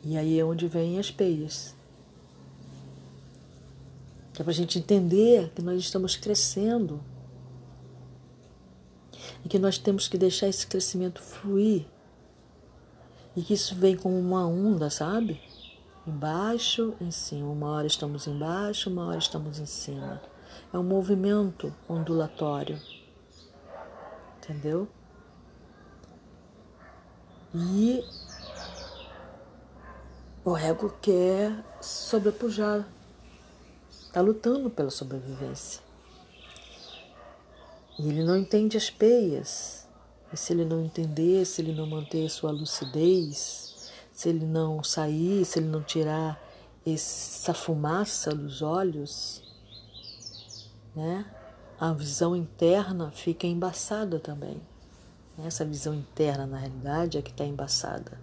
E 0.03 0.19
aí 0.19 0.39
é 0.39 0.45
onde 0.45 0.67
vêm 0.67 0.99
as 0.99 1.11
peias. 1.11 1.75
Que 4.33 4.43
é 4.43 4.45
para 4.45 4.51
a 4.51 4.55
gente 4.55 4.79
entender 4.79 5.51
que 5.55 5.63
nós 5.63 5.81
estamos 5.81 6.17
crescendo 6.17 7.01
e 9.45 9.49
que 9.49 9.59
nós 9.59 9.79
temos 9.79 10.09
que 10.09 10.19
deixar 10.19 10.49
esse 10.49 10.67
crescimento 10.67 11.23
fluir 11.23 11.87
e 13.37 13.43
que 13.43 13.55
isso 13.55 13.75
vem 13.75 13.97
como 13.97 14.19
uma 14.19 14.47
onda, 14.47 14.91
sabe? 14.91 15.41
Embaixo, 16.07 16.95
em 17.01 17.11
cima. 17.11 17.51
Uma 17.51 17.71
hora 17.71 17.87
estamos 17.87 18.27
embaixo, 18.27 18.91
uma 18.91 19.07
hora 19.07 19.19
estamos 19.19 19.59
em 19.59 19.67
cima. 19.67 20.21
É 20.73 20.79
um 20.79 20.83
movimento 20.83 21.73
ondulatório. 21.89 22.79
Entendeu? 24.45 24.87
E 27.55 28.05
o 30.45 30.57
ego 30.57 30.95
quer 31.01 31.65
sobrepujar. 31.81 32.87
Está 33.91 34.21
lutando 34.21 34.69
pela 34.69 34.91
sobrevivência. 34.91 35.83
E 37.99 38.09
ele 38.09 38.23
não 38.23 38.37
entende 38.37 38.77
as 38.77 38.91
peias 38.91 39.85
e 40.33 40.37
se 40.37 40.53
ele 40.53 40.65
não 40.65 40.85
entender, 40.85 41.45
se 41.45 41.63
ele 41.63 41.73
não 41.73 41.87
manter 41.87 42.29
sua 42.29 42.51
lucidez, 42.51 43.93
se 44.13 44.29
ele 44.29 44.45
não 44.45 44.83
sair, 44.83 45.45
se 45.45 45.61
ele 45.61 45.69
não 45.69 45.81
tirar 45.81 46.43
essa 46.85 47.55
fumaça 47.55 48.35
dos 48.35 48.61
olhos, 48.61 49.43
né? 50.95 51.25
A 51.79 51.93
visão 51.93 52.35
interna 52.37 53.11
fica 53.11 53.47
embaçada 53.47 54.19
também. 54.19 54.61
Essa 55.45 55.65
visão 55.65 55.95
interna, 55.95 56.47
na 56.47 56.59
realidade, 56.59 57.19
é 57.19 57.23
que 57.23 57.31
está 57.31 57.45
embaçada. 57.45 58.19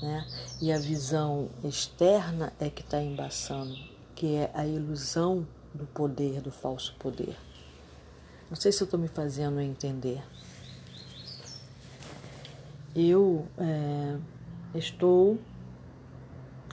Né? 0.00 0.26
E 0.60 0.72
a 0.72 0.78
visão 0.78 1.50
externa 1.62 2.52
é 2.58 2.70
que 2.70 2.82
está 2.82 3.02
embaçando, 3.02 3.74
que 4.14 4.34
é 4.36 4.50
a 4.54 4.66
ilusão 4.66 5.46
do 5.74 5.86
poder, 5.86 6.40
do 6.40 6.50
falso 6.50 6.94
poder. 6.98 7.36
Não 8.48 8.56
sei 8.56 8.72
se 8.72 8.82
eu 8.82 8.86
estou 8.86 8.98
me 8.98 9.08
fazendo 9.08 9.60
entender 9.60 10.22
eu 12.94 13.46
é, 13.58 14.16
estou, 14.74 15.38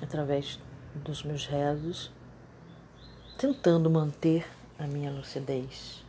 através 0.01 0.59
dos 1.03 1.23
meus 1.23 1.47
rezos, 1.47 2.11
tentando 3.37 3.89
manter 3.89 4.45
a 4.81 4.87
minha 4.87 5.11
lucidez. 5.11 6.03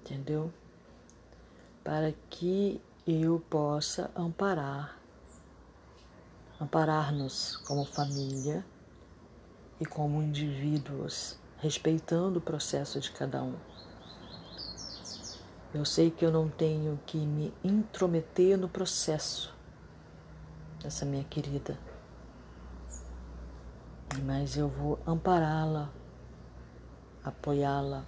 Entendeu? 0.00 0.52
Para 1.82 2.12
que 2.28 2.80
eu 3.06 3.40
possa 3.48 4.10
amparar, 4.16 4.98
amparar-nos 6.60 7.56
como 7.58 7.84
família 7.84 8.64
e 9.80 9.86
como 9.86 10.22
indivíduos, 10.22 11.38
respeitando 11.58 12.38
o 12.38 12.42
processo 12.42 12.98
de 13.00 13.10
cada 13.12 13.42
um. 13.42 13.54
Eu 15.72 15.84
sei 15.84 16.10
que 16.10 16.24
eu 16.24 16.32
não 16.32 16.48
tenho 16.48 16.98
que 17.06 17.18
me 17.18 17.52
intrometer 17.62 18.56
no 18.56 18.68
processo 18.68 19.54
dessa 20.82 21.04
minha 21.04 21.24
querida, 21.24 21.78
mas 24.22 24.56
eu 24.56 24.68
vou 24.68 24.98
ampará-la, 25.06 25.90
apoiá-la 27.24 28.04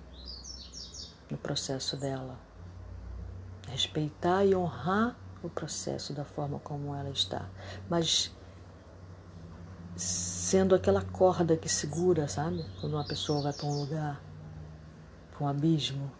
no 1.30 1.36
processo 1.36 1.96
dela, 1.96 2.38
respeitar 3.68 4.44
e 4.44 4.54
honrar 4.54 5.16
o 5.42 5.48
processo 5.48 6.12
da 6.12 6.24
forma 6.24 6.58
como 6.60 6.94
ela 6.94 7.10
está, 7.10 7.48
mas 7.88 8.34
sendo 9.96 10.74
aquela 10.74 11.02
corda 11.02 11.56
que 11.56 11.68
segura, 11.68 12.28
sabe? 12.28 12.64
Quando 12.80 12.94
uma 12.94 13.06
pessoa 13.06 13.42
vai 13.42 13.52
para 13.52 13.66
um 13.66 13.80
lugar, 13.80 14.20
para 15.32 15.44
um 15.44 15.48
abismo, 15.48 16.10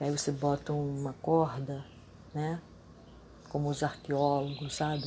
Aí 0.00 0.16
você 0.16 0.30
bota 0.30 0.72
uma 0.72 1.12
corda, 1.14 1.84
né? 2.32 2.62
Como 3.48 3.68
os 3.68 3.82
arqueólogos, 3.82 4.76
sabe? 4.76 5.02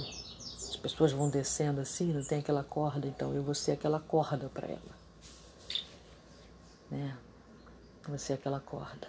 As 0.83 0.91
pessoas 0.91 1.11
vão 1.11 1.29
descendo 1.29 1.79
assim, 1.79 2.11
não 2.11 2.23
tem 2.23 2.39
aquela 2.39 2.63
corda, 2.63 3.07
então 3.07 3.35
eu 3.35 3.43
vou 3.43 3.53
ser 3.53 3.73
aquela 3.73 3.99
corda 3.99 4.49
para 4.49 4.67
ela. 4.67 5.01
Né? 6.89 7.15
Vou 8.07 8.17
ser 8.17 8.33
aquela 8.33 8.59
corda. 8.59 9.07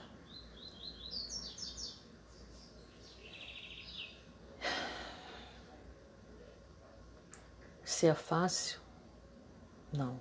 Se 7.82 8.06
é 8.06 8.14
fácil? 8.14 8.78
Não. 9.90 10.20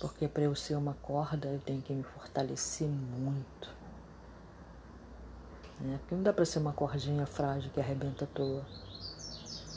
Porque 0.00 0.26
para 0.26 0.44
eu 0.44 0.54
ser 0.54 0.74
uma 0.74 0.94
corda 0.94 1.48
eu 1.48 1.60
tenho 1.60 1.82
que 1.82 1.92
me 1.92 2.02
fortalecer 2.02 2.88
muito. 2.88 3.68
Né? 5.80 5.98
Porque 5.98 6.14
não 6.14 6.22
dá 6.22 6.32
para 6.32 6.46
ser 6.46 6.60
uma 6.60 6.72
cordinha 6.72 7.26
frágil 7.26 7.70
que 7.72 7.80
arrebenta 7.80 8.24
à 8.24 8.28
toa. 8.28 8.64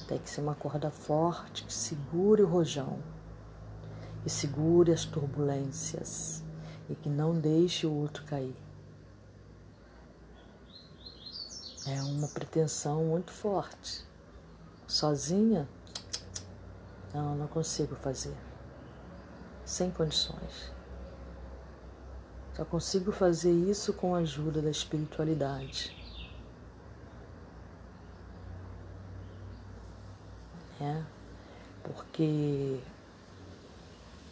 Tem 0.07 0.19
que 0.19 0.29
ser 0.29 0.41
uma 0.41 0.55
corda 0.55 0.91
forte 0.91 1.63
que 1.63 1.73
segure 1.73 2.43
o 2.43 2.47
rojão 2.47 2.99
e 4.25 4.29
segure 4.29 4.91
as 4.91 5.05
turbulências 5.05 6.43
e 6.89 6.95
que 6.95 7.09
não 7.09 7.33
deixe 7.33 7.87
o 7.87 7.93
outro 7.93 8.23
cair. 8.25 8.55
É 11.87 12.01
uma 12.01 12.27
pretensão 12.27 13.03
muito 13.05 13.31
forte. 13.31 14.03
Sozinha, 14.87 15.67
não, 17.13 17.35
não 17.35 17.47
consigo 17.47 17.95
fazer 17.95 18.35
sem 19.65 19.89
condições. 19.89 20.71
Só 22.53 22.63
consigo 22.63 23.11
fazer 23.11 23.51
isso 23.51 23.91
com 23.93 24.15
a 24.15 24.19
ajuda 24.19 24.61
da 24.61 24.69
espiritualidade. 24.69 26.04
É, 30.81 31.01
porque 31.83 32.79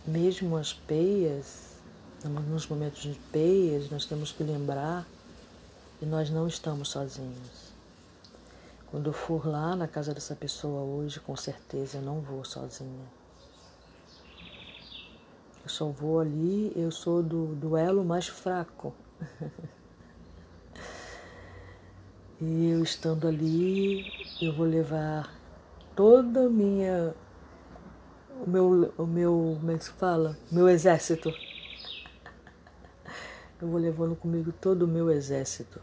mesmo 0.05 0.57
as 0.57 0.73
peias, 0.73 1.77
nos 2.25 2.67
momentos 2.67 3.01
de 3.03 3.17
peias, 3.31 3.89
nós 3.89 4.05
temos 4.05 4.31
que 4.31 4.43
lembrar 4.43 5.07
que 5.99 6.05
nós 6.05 6.29
não 6.29 6.47
estamos 6.47 6.89
sozinhos. 6.89 7.73
Quando 8.91 9.07
eu 9.07 9.13
for 9.13 9.47
lá 9.47 9.75
na 9.75 9.87
casa 9.87 10.13
dessa 10.13 10.35
pessoa 10.35 10.81
hoje, 10.81 11.19
com 11.19 11.35
certeza 11.35 11.97
eu 11.97 12.01
não 12.01 12.19
vou 12.19 12.43
sozinha. 12.43 13.07
Eu 15.63 15.69
só 15.69 15.87
vou 15.87 16.19
ali, 16.19 16.73
eu 16.75 16.91
sou 16.91 17.23
do 17.23 17.55
duelo 17.55 18.03
mais 18.03 18.27
fraco. 18.27 18.93
e 22.41 22.69
eu 22.69 22.83
estando 22.83 23.27
ali, 23.27 24.05
eu 24.41 24.53
vou 24.53 24.65
levar 24.65 25.33
toda 25.95 26.45
a 26.45 26.49
minha 26.49 27.15
o 28.45 28.49
meu 28.49 28.93
o 28.97 29.05
meu 29.05 29.57
como 29.59 29.71
é 29.71 29.77
que 29.77 29.85
se 29.85 29.91
fala? 29.91 30.37
Meu 30.51 30.67
exército. 30.67 31.31
Eu 33.61 33.69
vou 33.69 33.79
levando 33.79 34.15
comigo 34.15 34.51
todo 34.51 34.83
o 34.83 34.87
meu 34.87 35.09
exército. 35.09 35.81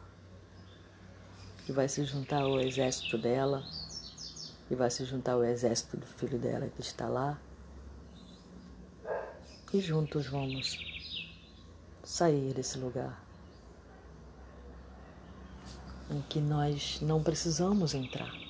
Que 1.64 1.72
vai 1.72 1.88
se 1.88 2.04
juntar 2.04 2.42
ao 2.42 2.60
exército 2.60 3.16
dela, 3.16 3.64
e 4.70 4.74
vai 4.74 4.90
se 4.90 5.04
juntar 5.04 5.32
ao 5.32 5.44
exército 5.44 5.96
do 5.96 6.06
filho 6.06 6.38
dela 6.38 6.68
que 6.68 6.80
está 6.80 7.08
lá. 7.08 7.38
E 9.72 9.80
juntos 9.80 10.26
vamos 10.26 10.78
sair 12.02 12.52
desse 12.52 12.78
lugar 12.78 13.24
em 16.10 16.20
que 16.22 16.40
nós 16.40 16.98
não 17.00 17.22
precisamos 17.22 17.94
entrar. 17.94 18.49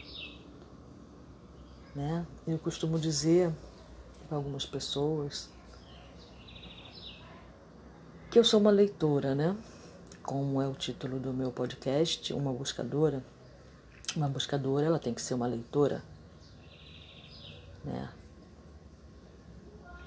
Né? 2.00 2.26
Eu 2.46 2.58
costumo 2.58 2.98
dizer 2.98 3.52
para 4.26 4.38
algumas 4.38 4.64
pessoas 4.64 5.50
que 8.30 8.38
eu 8.38 8.44
sou 8.44 8.58
uma 8.58 8.70
leitora, 8.70 9.34
né? 9.34 9.54
Como 10.22 10.62
é 10.62 10.66
o 10.66 10.72
título 10.72 11.18
do 11.18 11.30
meu 11.34 11.52
podcast, 11.52 12.32
uma 12.32 12.54
buscadora. 12.54 13.22
Uma 14.16 14.28
buscadora, 14.28 14.86
ela 14.86 14.98
tem 14.98 15.12
que 15.12 15.20
ser 15.20 15.34
uma 15.34 15.46
leitora, 15.46 16.02
né? 17.84 18.08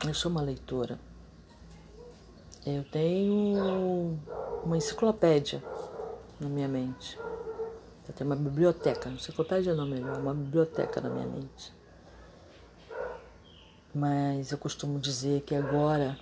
Eu 0.03 0.15
sou 0.15 0.32
uma 0.32 0.41
leitora. 0.41 0.99
Eu 2.65 2.84
tenho 2.86 4.17
uma 4.65 4.77
enciclopédia 4.77 5.63
na 6.39 6.49
minha 6.49 6.67
mente. 6.67 7.19
Eu 8.08 8.15
tenho 8.15 8.27
uma 8.32 8.36
biblioteca, 8.36 9.10
enciclopédia 9.10 9.75
não 9.75 9.86
melhor, 9.86 10.19
uma 10.19 10.34
biblioteca 10.34 10.99
na 10.99 11.10
minha 11.12 11.27
mente. 11.27 11.83
Mas 13.93 14.51
eu 14.51 14.58
costumo 14.58 14.99
dizer 14.99 15.41
que 15.41 15.53
agora, 15.53 16.17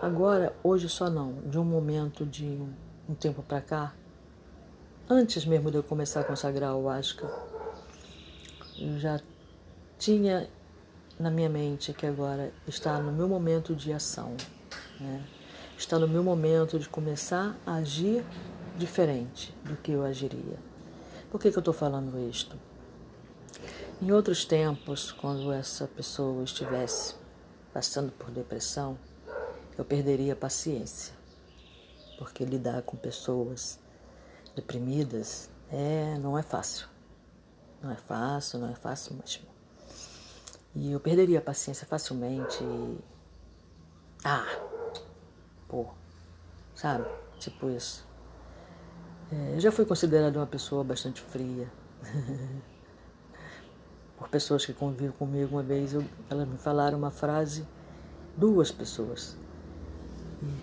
agora, 0.00 0.54
hoje 0.62 0.88
só 0.88 1.08
não, 1.08 1.34
de 1.46 1.58
um 1.58 1.64
momento 1.64 2.26
de 2.26 2.44
um, 2.44 2.72
um 3.08 3.14
tempo 3.14 3.42
para 3.42 3.60
cá, 3.60 3.94
antes 5.08 5.44
mesmo 5.44 5.70
de 5.70 5.76
eu 5.76 5.82
começar 5.82 6.20
a 6.20 6.24
consagrar 6.24 6.74
o 6.74 6.88
Asca, 6.88 7.30
eu 8.78 8.98
já 8.98 9.20
tinha 9.98 10.48
na 11.18 11.30
minha 11.30 11.48
mente 11.48 11.92
que 11.92 12.06
agora 12.06 12.52
está 12.66 12.98
no 12.98 13.12
meu 13.12 13.28
momento 13.28 13.74
de 13.76 13.92
ação, 13.92 14.36
né? 14.98 15.24
está 15.78 15.98
no 15.98 16.08
meu 16.08 16.24
momento 16.24 16.78
de 16.78 16.88
começar 16.88 17.56
a 17.64 17.74
agir 17.74 18.24
diferente 18.76 19.54
do 19.64 19.76
que 19.76 19.92
eu 19.92 20.04
agiria. 20.04 20.58
Por 21.30 21.40
que, 21.40 21.50
que 21.50 21.56
eu 21.56 21.60
estou 21.60 21.74
falando 21.74 22.18
isto? 22.28 22.56
Em 24.02 24.10
outros 24.10 24.44
tempos, 24.44 25.12
quando 25.12 25.52
essa 25.52 25.86
pessoa 25.86 26.42
estivesse 26.42 27.14
passando 27.72 28.10
por 28.10 28.32
depressão, 28.32 28.98
eu 29.78 29.84
perderia 29.84 30.32
a 30.32 30.36
paciência, 30.36 31.14
porque 32.18 32.44
lidar 32.44 32.82
com 32.82 32.96
pessoas 32.96 33.78
deprimidas 34.56 35.48
é, 35.70 36.18
não 36.18 36.36
é 36.36 36.42
fácil. 36.42 36.88
Não 37.80 37.92
é 37.92 37.94
fácil, 37.94 38.58
não 38.58 38.70
é 38.70 38.74
fácil 38.74 39.14
mesmo. 39.14 39.46
E 40.74 40.90
eu 40.90 40.98
perderia 40.98 41.38
a 41.38 41.42
paciência 41.42 41.86
facilmente. 41.86 42.58
E... 42.60 42.98
Ah, 44.24 44.58
pô, 45.68 45.86
sabe? 46.74 47.08
Tipo 47.38 47.70
isso. 47.70 48.04
É, 49.30 49.54
eu 49.54 49.60
já 49.60 49.70
fui 49.70 49.84
considerada 49.84 50.40
uma 50.40 50.46
pessoa 50.48 50.82
bastante 50.82 51.20
fria. 51.20 51.70
por 54.22 54.28
pessoas 54.28 54.64
que 54.64 54.72
convivem 54.72 55.10
comigo 55.10 55.56
uma 55.56 55.64
vez, 55.64 55.94
eu, 55.94 56.04
elas 56.30 56.46
me 56.46 56.56
falaram 56.56 56.96
uma 56.96 57.10
frase, 57.10 57.64
duas 58.36 58.70
pessoas, 58.70 59.34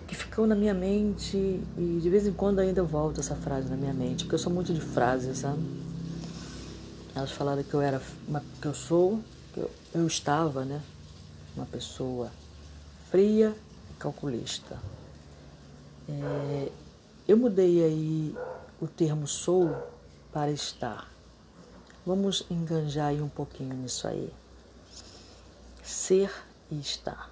que 0.08 0.14
ficou 0.14 0.46
na 0.46 0.54
minha 0.54 0.72
mente 0.72 1.36
e 1.36 1.98
de 2.00 2.08
vez 2.08 2.26
em 2.26 2.32
quando 2.32 2.58
ainda 2.58 2.82
volta 2.82 3.20
essa 3.20 3.36
frase 3.36 3.68
na 3.68 3.76
minha 3.76 3.92
mente, 3.92 4.24
porque 4.24 4.34
eu 4.34 4.38
sou 4.38 4.50
muito 4.50 4.72
de 4.72 4.80
frases, 4.80 5.38
sabe? 5.38 5.60
Elas 7.14 7.32
falaram 7.32 7.62
que 7.62 7.74
eu 7.74 7.82
era, 7.82 8.00
uma, 8.26 8.42
que 8.62 8.66
eu 8.66 8.72
sou, 8.72 9.20
que 9.52 9.60
eu, 9.60 9.70
eu 9.94 10.06
estava, 10.06 10.64
né? 10.64 10.80
Uma 11.54 11.66
pessoa 11.66 12.30
fria 13.10 13.54
e 13.90 13.94
calculista. 13.98 14.78
É, 16.08 16.72
eu 17.28 17.36
mudei 17.36 17.84
aí 17.84 18.34
o 18.80 18.86
termo 18.86 19.26
sou 19.26 19.70
para 20.32 20.50
estar. 20.50 21.10
Vamos 22.10 22.44
enganjar 22.50 23.10
aí 23.10 23.22
um 23.22 23.28
pouquinho 23.28 23.72
nisso 23.72 24.08
aí. 24.08 24.34
Ser 25.80 26.28
e 26.68 26.80
estar. 26.80 27.30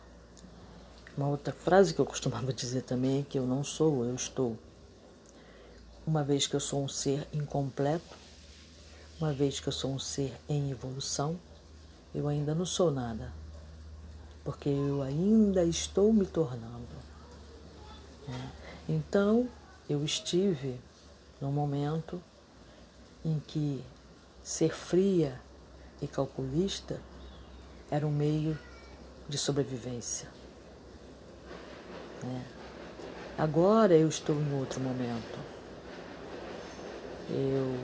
Uma 1.17 1.27
outra 1.27 1.53
frase 1.53 1.93
que 1.93 2.01
eu 2.01 2.07
costumava 2.07 2.53
dizer 2.55 2.83
também 2.83 3.19
é 3.19 3.25
que 3.29 3.37
eu 3.37 3.45
não 3.45 3.65
sou, 3.65 4.05
eu 4.05 4.15
estou. 4.15 4.57
Uma 6.07 6.23
vez 6.23 6.47
que 6.47 6.55
eu 6.55 6.61
sou 6.61 6.85
um 6.85 6.87
ser 6.87 7.27
incompleto, 7.33 8.15
uma 9.19 9.33
vez 9.33 9.59
que 9.59 9.67
eu 9.67 9.73
sou 9.73 9.91
um 9.91 9.99
ser 9.99 10.33
em 10.49 10.71
evolução, 10.71 11.37
eu 12.15 12.29
ainda 12.29 12.55
não 12.55 12.65
sou 12.65 12.93
nada, 12.93 13.33
porque 14.45 14.69
eu 14.69 15.03
ainda 15.03 15.65
estou 15.65 16.13
me 16.13 16.25
tornando. 16.25 16.87
Né? 18.29 18.53
Então, 18.89 19.49
eu 19.91 20.05
estive 20.05 20.79
num 21.41 21.51
momento 21.51 22.23
em 23.25 23.41
que 23.41 23.85
Ser 24.49 24.75
fria 24.75 25.39
e 26.01 26.09
calculista 26.09 26.99
era 27.91 28.07
um 28.07 28.11
meio 28.11 28.59
de 29.29 29.37
sobrevivência. 29.37 30.27
Né? 32.23 32.47
Agora 33.37 33.95
eu 33.95 34.09
estou 34.09 34.35
em 34.35 34.59
outro 34.59 34.81
momento. 34.81 35.39
Eu 37.29 37.77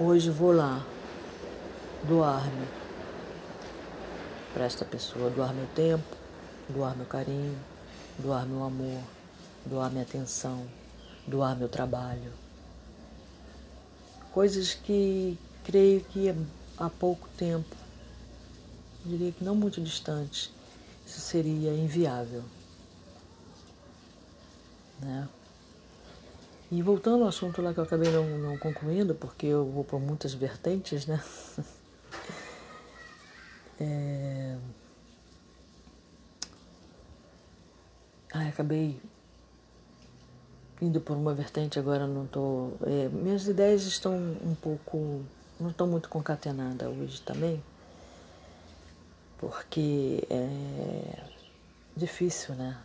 hoje 0.00 0.30
vou 0.30 0.50
lá 0.50 0.82
doar-me 2.04 2.66
para 4.54 4.64
esta 4.64 4.82
pessoa, 4.82 5.28
doar 5.28 5.52
meu 5.52 5.66
tempo, 5.74 6.16
doar 6.70 6.96
meu 6.96 7.04
carinho, 7.04 7.58
doar 8.18 8.46
meu 8.46 8.64
amor, 8.64 9.02
doar 9.66 9.90
minha 9.90 10.04
atenção, 10.04 10.66
doar 11.26 11.54
meu 11.54 11.68
trabalho. 11.68 12.32
Coisas 14.32 14.72
que, 14.72 15.38
creio 15.66 16.00
que 16.00 16.32
há 16.78 16.88
pouco 16.88 17.28
tempo, 17.36 17.74
diria 19.04 19.32
que 19.32 19.42
não 19.42 19.56
muito 19.56 19.80
distante, 19.80 20.54
isso 21.04 21.20
seria 21.20 21.72
inviável. 21.74 22.44
Né? 25.00 25.28
E 26.70 26.80
voltando 26.82 27.22
ao 27.24 27.28
assunto 27.28 27.60
lá 27.60 27.74
que 27.74 27.80
eu 27.80 27.84
acabei 27.84 28.10
não, 28.12 28.38
não 28.38 28.58
concluindo, 28.58 29.14
porque 29.14 29.46
eu 29.46 29.64
vou 29.66 29.82
por 29.82 30.00
muitas 30.00 30.32
vertentes, 30.34 31.04
né? 31.06 31.22
é... 33.80 34.56
Ai, 38.32 38.48
acabei 38.48 39.00
indo 40.80 41.00
por 41.00 41.16
uma 41.16 41.34
vertente, 41.34 41.78
agora 41.78 42.06
não 42.06 42.24
estou. 42.24 42.76
É, 42.82 43.08
minhas 43.08 43.46
ideias 43.46 43.84
estão 43.84 44.14
um 44.14 44.54
pouco 44.54 45.24
não 45.58 45.70
estou 45.70 45.86
muito 45.86 46.08
concatenada 46.08 46.88
hoje 46.88 47.20
também, 47.22 47.62
porque 49.38 50.26
é 50.28 51.24
difícil, 51.96 52.54
né? 52.54 52.78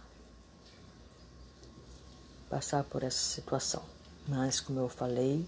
Passar 2.49 2.84
por 2.84 3.03
essa 3.03 3.17
situação. 3.17 3.84
Mas, 4.27 4.60
como 4.60 4.79
eu 4.79 4.89
falei, 4.89 5.45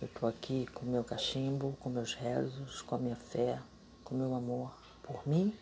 eu 0.00 0.06
estou 0.06 0.28
aqui 0.28 0.66
com 0.74 0.86
meu 0.86 1.04
cachimbo, 1.04 1.76
com 1.80 1.90
meus 1.90 2.14
rezos, 2.14 2.80
com 2.82 2.94
a 2.94 2.98
minha 2.98 3.16
fé, 3.16 3.60
com 4.04 4.14
meu 4.14 4.34
amor 4.34 4.72
por 5.02 5.26
mim 5.26 5.54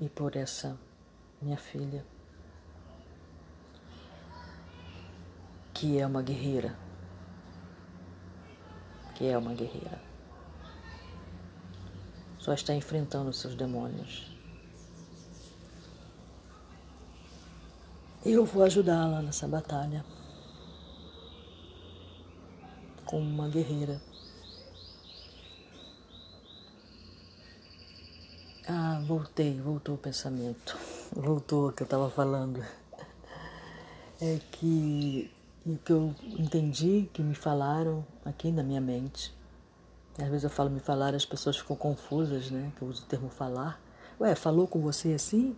e 0.00 0.08
por 0.08 0.36
essa 0.36 0.78
minha 1.40 1.56
filha. 1.56 2.04
Que 5.78 5.96
é 5.96 6.04
uma 6.04 6.20
guerreira. 6.20 6.76
Que 9.14 9.28
é 9.28 9.38
uma 9.38 9.54
guerreira. 9.54 10.00
Só 12.40 12.52
está 12.52 12.74
enfrentando 12.74 13.32
seus 13.32 13.54
demônios. 13.54 14.28
Eu 18.26 18.44
vou 18.44 18.64
ajudá-la 18.64 19.22
nessa 19.22 19.46
batalha. 19.46 20.04
Como 23.06 23.24
uma 23.24 23.48
guerreira. 23.48 24.02
Ah, 28.66 29.00
voltei, 29.06 29.60
voltou 29.60 29.94
o 29.94 29.98
pensamento. 29.98 30.76
Voltou 31.14 31.68
o 31.68 31.72
que 31.72 31.82
eu 31.82 31.86
estava 31.86 32.10
falando. 32.10 32.62
É 34.20 34.38
que 34.52 35.37
o 35.66 35.76
que 35.76 35.92
eu 35.92 36.14
entendi, 36.38 37.08
que 37.12 37.22
me 37.22 37.34
falaram 37.34 38.04
aqui 38.24 38.50
na 38.50 38.62
minha 38.62 38.80
mente. 38.80 39.34
Às 40.18 40.28
vezes 40.28 40.44
eu 40.44 40.50
falo 40.50 40.70
me 40.70 40.80
falar, 40.80 41.14
as 41.14 41.24
pessoas 41.24 41.56
ficam 41.56 41.76
confusas, 41.76 42.50
né? 42.50 42.72
Que 42.76 42.82
eu 42.82 42.88
uso 42.88 43.04
o 43.04 43.06
termo 43.06 43.28
falar. 43.28 43.80
Ué, 44.20 44.34
falou 44.34 44.66
com 44.66 44.80
você 44.80 45.12
assim? 45.12 45.56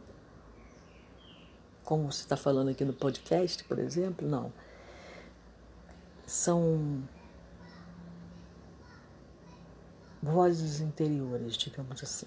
Como 1.83 2.13
você 2.13 2.23
está 2.23 2.37
falando 2.37 2.69
aqui 2.69 2.85
no 2.85 2.93
podcast, 2.93 3.65
por 3.65 3.79
exemplo? 3.79 4.29
Não. 4.29 4.53
São 6.27 7.03
vozes 10.23 10.81
interiores, 10.81 11.57
digamos 11.57 12.03
assim. 12.03 12.27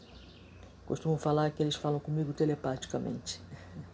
Costumo 0.86 1.18
falar 1.18 1.52
que 1.52 1.62
eles 1.62 1.76
falam 1.76 2.00
comigo 2.00 2.34
telepaticamente. 2.34 3.40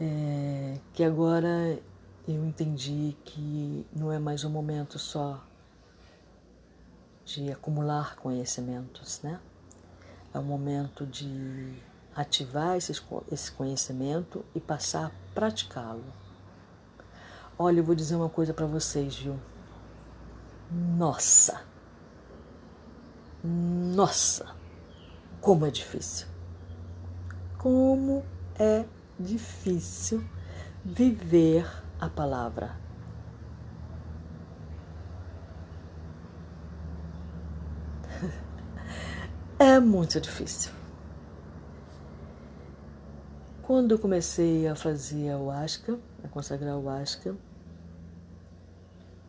É, 0.00 0.78
que 0.92 1.02
agora 1.02 1.78
eu 2.26 2.44
entendi 2.44 3.16
que 3.24 3.86
não 3.92 4.12
é 4.12 4.18
mais 4.18 4.44
um 4.44 4.50
momento 4.50 4.98
só 4.98 5.42
de 7.24 7.50
acumular 7.50 8.16
conhecimentos, 8.16 9.20
né? 9.22 9.40
É 10.32 10.38
um 10.38 10.44
momento 10.44 11.04
de 11.04 11.82
ativar 12.14 12.76
esse, 12.76 12.92
esse 13.30 13.52
conhecimento 13.52 14.44
e 14.54 14.60
passar 14.60 15.06
a 15.06 15.10
praticá-lo. 15.34 16.04
Olha, 17.58 17.80
eu 17.80 17.84
vou 17.84 17.94
dizer 17.94 18.14
uma 18.14 18.28
coisa 18.28 18.54
para 18.54 18.66
vocês, 18.66 19.16
viu? 19.16 19.38
Nossa! 20.70 21.62
Nossa! 23.42 24.54
Como 25.40 25.66
é 25.66 25.70
difícil! 25.70 26.26
Como 27.58 28.24
é 28.58 28.84
difícil 29.18 30.24
viver 30.84 31.66
a 32.00 32.08
palavra. 32.08 32.76
É 39.60 39.80
muito 39.80 40.20
difícil. 40.20 40.70
Quando 43.60 43.90
eu 43.90 43.98
comecei 43.98 44.68
a 44.68 44.76
fazer 44.76 45.30
a 45.30 45.36
Huasca, 45.36 45.98
a 46.22 46.28
consagrar 46.28 46.74
a 46.74 46.78
Huasca, 46.78 47.36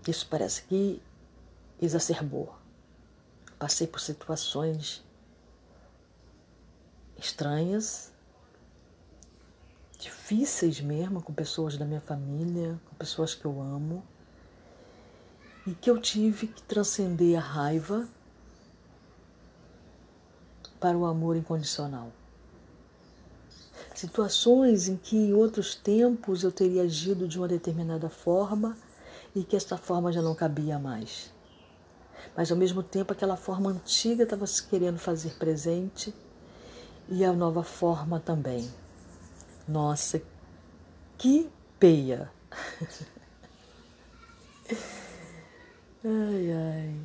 isso 0.08 0.28
parece 0.30 0.64
que 0.64 1.02
exacerbou. 1.82 2.56
Passei 3.58 3.88
por 3.88 4.00
situações 4.00 5.04
estranhas, 7.18 8.14
difíceis 10.00 10.80
mesmo, 10.80 11.22
com 11.22 11.34
pessoas 11.34 11.78
da 11.78 11.86
minha 11.86 12.00
família, 12.00 12.80
com 12.90 12.96
pessoas 12.96 13.36
que 13.36 13.46
eu 13.46 13.62
amo, 13.62 14.02
e 15.68 15.76
que 15.76 15.92
eu 15.92 16.00
tive 16.00 16.48
que 16.48 16.64
transcender 16.64 17.38
a 17.38 17.42
raiva 17.42 18.08
para 20.80 20.98
o 20.98 21.06
amor 21.06 21.36
incondicional. 21.36 22.12
Situações 23.94 24.88
em 24.88 24.96
que 24.96 25.18
em 25.18 25.34
outros 25.34 25.76
tempos 25.76 26.44
eu 26.44 26.52
teria 26.52 26.84
agido 26.84 27.28
de 27.28 27.38
uma 27.38 27.50
determinada 27.50 28.10
forma 28.10 28.78
e 29.36 29.44
que 29.44 29.58
esta 29.58 29.78
forma 29.78 30.14
já 30.14 30.22
não 30.22 30.34
cabia 30.34 30.80
mais. 30.80 31.34
Mas 32.36 32.50
ao 32.50 32.58
mesmo 32.58 32.82
tempo 32.82 33.12
aquela 33.12 33.36
forma 33.36 33.72
antiga 33.72 34.24
estava 34.24 34.48
se 34.48 34.66
querendo 34.66 34.98
fazer 34.98 35.32
presente 35.32 36.14
e 37.10 37.26
a 37.26 37.34
nova 37.34 37.64
forma 37.64 38.22
também. 38.22 38.70
Nossa, 39.70 40.20
que 41.16 41.48
peia! 41.80 42.32
ai, 46.04 46.52
ai. 46.52 46.96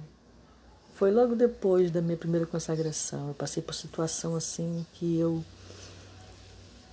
Foi 0.95 1.11
logo 1.11 1.35
depois 1.35 1.91
da 1.91 2.01
minha 2.01 2.17
primeira 2.17 2.47
consagração. 2.47 3.29
Eu 3.29 3.35
passei 3.35 3.63
por 3.63 3.75
situação 3.75 4.35
assim 4.35 4.87
que 4.95 5.19
eu 5.19 5.45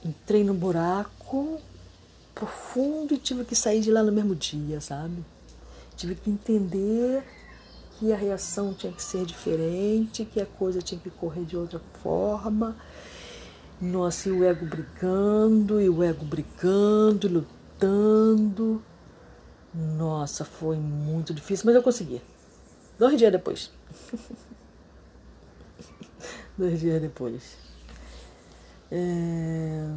entrei 0.03 0.43
num 0.43 0.55
buraco 0.55 1.57
profundo 2.35 3.13
e 3.13 3.17
tive 3.17 3.45
que 3.45 3.55
sair 3.55 3.79
de 3.79 3.91
lá 3.91 4.03
no 4.03 4.11
mesmo 4.11 4.35
dia, 4.35 4.81
sabe? 4.81 5.23
Tive 5.95 6.15
que 6.15 6.29
entender 6.29 7.23
que 7.97 8.11
a 8.11 8.17
reação 8.17 8.73
tinha 8.73 8.91
que 8.91 9.01
ser 9.01 9.25
diferente, 9.25 10.25
que 10.25 10.41
a 10.41 10.45
coisa 10.45 10.81
tinha 10.81 10.99
que 10.99 11.09
correr 11.09 11.45
de 11.45 11.55
outra 11.55 11.79
forma. 12.01 12.75
Nossa, 13.81 14.29
e 14.29 14.31
o 14.31 14.43
ego 14.43 14.63
brigando, 14.63 15.81
e 15.81 15.89
o 15.89 16.03
ego 16.03 16.23
brigando, 16.23 17.27
lutando. 17.27 18.83
Nossa, 19.73 20.45
foi 20.45 20.77
muito 20.77 21.33
difícil, 21.33 21.65
mas 21.65 21.75
eu 21.75 21.81
consegui. 21.81 22.21
Dois 22.99 23.17
dias 23.17 23.31
depois. 23.31 23.71
Dois 26.55 26.79
dias 26.79 27.01
depois. 27.01 27.57
É... 28.91 29.95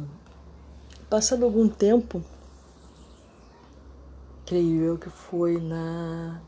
Passado 1.07 1.45
algum 1.45 1.67
tempo, 1.67 2.23
creio 4.47 4.81
eu 4.81 4.97
que 4.97 5.11
foi 5.11 5.61
na. 5.61 6.41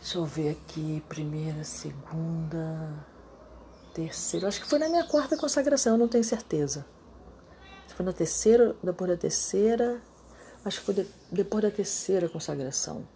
Deixa 0.00 0.18
eu 0.18 0.24
ver 0.24 0.50
aqui, 0.50 1.04
primeira, 1.08 1.62
segunda, 1.62 3.06
terceira. 4.04 4.48
Acho 4.48 4.60
que 4.60 4.66
foi 4.66 4.78
na 4.78 4.88
minha 4.88 5.04
quarta 5.04 5.36
consagração, 5.36 5.94
eu 5.94 5.98
não 5.98 6.08
tenho 6.08 6.24
certeza. 6.24 6.84
Foi 7.88 8.04
na 8.04 8.12
terceira, 8.12 8.76
depois 8.82 9.10
da 9.10 9.16
terceira. 9.16 10.00
Acho 10.64 10.80
que 10.80 10.86
foi 10.86 10.94
de, 10.94 11.06
depois 11.32 11.62
da 11.62 11.70
terceira 11.70 12.28
consagração 12.28 13.06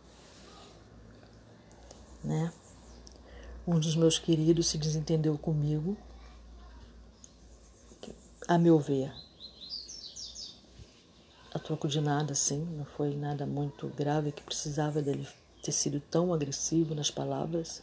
né? 2.22 2.52
Um 3.66 3.78
dos 3.78 3.96
meus 3.96 4.18
queridos 4.18 4.68
se 4.68 4.78
desentendeu 4.78 5.36
comigo, 5.38 5.96
a 8.48 8.58
meu 8.58 8.78
ver, 8.78 9.12
a 11.52 11.58
troco 11.58 11.86
de 11.86 12.00
nada, 12.00 12.32
assim, 12.32 12.64
não 12.76 12.84
foi 12.84 13.14
nada 13.14 13.46
muito 13.46 13.88
grave 13.88 14.32
que 14.32 14.42
precisava 14.42 15.00
dele 15.00 15.26
ter 15.62 15.72
sido 15.72 16.00
tão 16.00 16.32
agressivo 16.32 16.94
nas 16.94 17.10
palavras. 17.10 17.82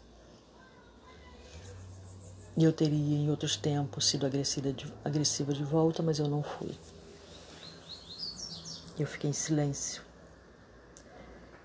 E 2.57 2.63
eu 2.63 2.73
teria 2.73 3.17
em 3.17 3.29
outros 3.29 3.55
tempos 3.55 4.07
sido 4.07 4.25
agressiva 4.25 4.73
de, 4.73 4.91
agressiva 5.05 5.53
de 5.53 5.63
volta, 5.63 6.01
mas 6.01 6.17
eu 6.19 6.27
não 6.27 6.41
fui. 6.41 6.71
Eu 8.97 9.05
fiquei 9.05 9.29
em 9.29 9.33
silêncio, 9.33 10.01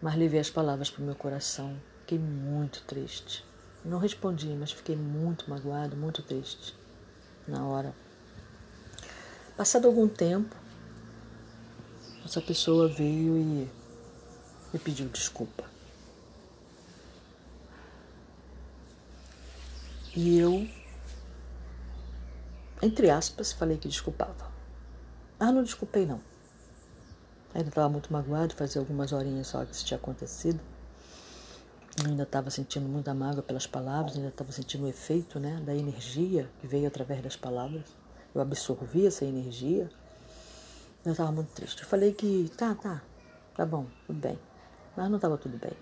mas 0.02 0.14
levei 0.14 0.38
as 0.38 0.50
palavras 0.50 0.90
para 0.90 1.02
o 1.02 1.06
meu 1.06 1.14
coração 1.14 1.80
Fiquei 2.02 2.18
muito 2.18 2.82
triste. 2.82 3.44
Não 3.84 3.98
respondi, 3.98 4.48
mas 4.48 4.72
fiquei 4.72 4.94
muito 4.96 5.48
magoado, 5.48 5.96
muito 5.96 6.22
triste 6.22 6.74
na 7.48 7.66
hora. 7.66 7.94
Passado 9.56 9.86
algum 9.86 10.06
tempo, 10.06 10.54
essa 12.24 12.40
pessoa 12.40 12.86
veio 12.86 13.38
e 13.38 13.70
me 14.72 14.78
pediu 14.78 15.08
desculpa. 15.08 15.64
E 20.14 20.38
eu, 20.38 20.68
entre 22.82 23.08
aspas, 23.10 23.52
falei 23.52 23.78
que 23.78 23.88
desculpava. 23.88 24.50
Ah, 25.38 25.52
não 25.52 25.62
desculpei 25.62 26.04
não. 26.04 26.20
Ainda 27.54 27.68
estava 27.68 27.88
muito 27.88 28.12
magoado, 28.12 28.54
fazia 28.54 28.80
algumas 28.80 29.12
horinhas 29.12 29.46
só 29.46 29.64
que 29.64 29.72
isso 29.72 29.84
tinha 29.84 29.98
acontecido. 29.98 30.60
Ainda 32.04 32.22
estava 32.22 32.50
sentindo 32.50 32.88
muita 32.88 33.12
mágoa 33.14 33.42
pelas 33.42 33.66
palavras, 33.66 34.16
ainda 34.16 34.28
estava 34.28 34.50
sentindo 34.50 34.84
o 34.84 34.88
efeito 34.88 35.38
né, 35.38 35.60
da 35.64 35.74
energia 35.74 36.50
que 36.60 36.66
veio 36.66 36.88
através 36.88 37.22
das 37.22 37.36
palavras. 37.36 37.84
Eu 38.34 38.40
absorvi 38.40 39.06
essa 39.06 39.24
energia. 39.24 39.90
Eu 41.04 41.12
estava 41.12 41.30
muito 41.30 41.50
triste. 41.50 41.82
Eu 41.82 41.88
falei 41.88 42.12
que 42.12 42.50
tá, 42.56 42.74
tá, 42.74 43.02
tá 43.54 43.66
bom, 43.66 43.86
tudo 44.06 44.18
bem. 44.18 44.38
Mas 44.96 45.08
não 45.08 45.16
estava 45.16 45.36
tudo 45.36 45.58
bem. 45.58 45.72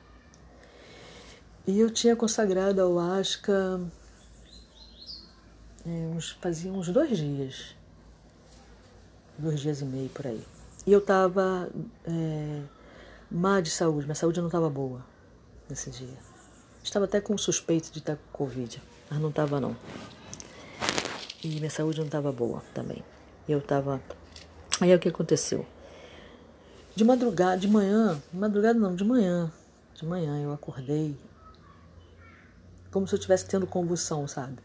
E 1.66 1.78
eu 1.78 1.90
tinha 1.90 2.16
consagrado 2.16 2.80
ao 2.80 2.98
Asca 2.98 3.80
uns, 5.86 6.30
fazia 6.40 6.72
uns 6.72 6.88
dois 6.88 7.16
dias. 7.16 7.74
Dois 9.38 9.60
dias 9.60 9.80
e 9.80 9.84
meio 9.84 10.08
por 10.10 10.26
aí. 10.26 10.42
E 10.86 10.92
eu 10.92 10.98
estava 10.98 11.68
é, 12.06 12.62
má 13.30 13.60
de 13.60 13.70
saúde, 13.70 14.06
minha 14.06 14.14
saúde 14.14 14.40
não 14.40 14.48
estava 14.48 14.68
boa 14.68 15.04
nesse 15.68 15.90
dia. 15.90 16.18
Estava 16.82 17.04
até 17.04 17.20
com 17.20 17.36
suspeito 17.36 17.90
de 17.92 17.98
estar 17.98 18.16
com 18.16 18.38
Covid, 18.44 18.82
mas 19.10 19.20
não 19.20 19.28
estava 19.28 19.60
não. 19.60 19.76
E 21.42 21.48
minha 21.48 21.70
saúde 21.70 21.98
não 21.98 22.06
estava 22.06 22.32
boa 22.32 22.62
também. 22.74 23.02
Eu 23.48 23.58
estava. 23.58 24.00
Aí 24.80 24.94
o 24.94 24.98
que 24.98 25.08
aconteceu? 25.08 25.66
De 26.94 27.04
madrugada, 27.04 27.58
de 27.58 27.68
manhã, 27.68 28.20
madrugada 28.32 28.78
não, 28.78 28.94
de 28.94 29.04
manhã, 29.04 29.50
de 29.94 30.04
manhã 30.04 30.42
eu 30.42 30.52
acordei 30.52 31.16
como 32.90 33.06
se 33.06 33.14
eu 33.14 33.18
estivesse 33.18 33.46
tendo 33.46 33.66
convulsão, 33.66 34.26
sabe? 34.26 34.58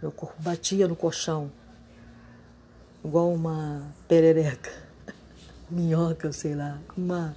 Meu 0.00 0.12
corpo 0.12 0.40
batia 0.42 0.86
no 0.86 0.94
colchão, 0.94 1.50
igual 3.04 3.32
uma 3.32 3.94
perereca, 4.06 4.70
minhoca, 5.70 6.30
sei 6.32 6.54
lá, 6.54 6.78
uma, 6.96 7.34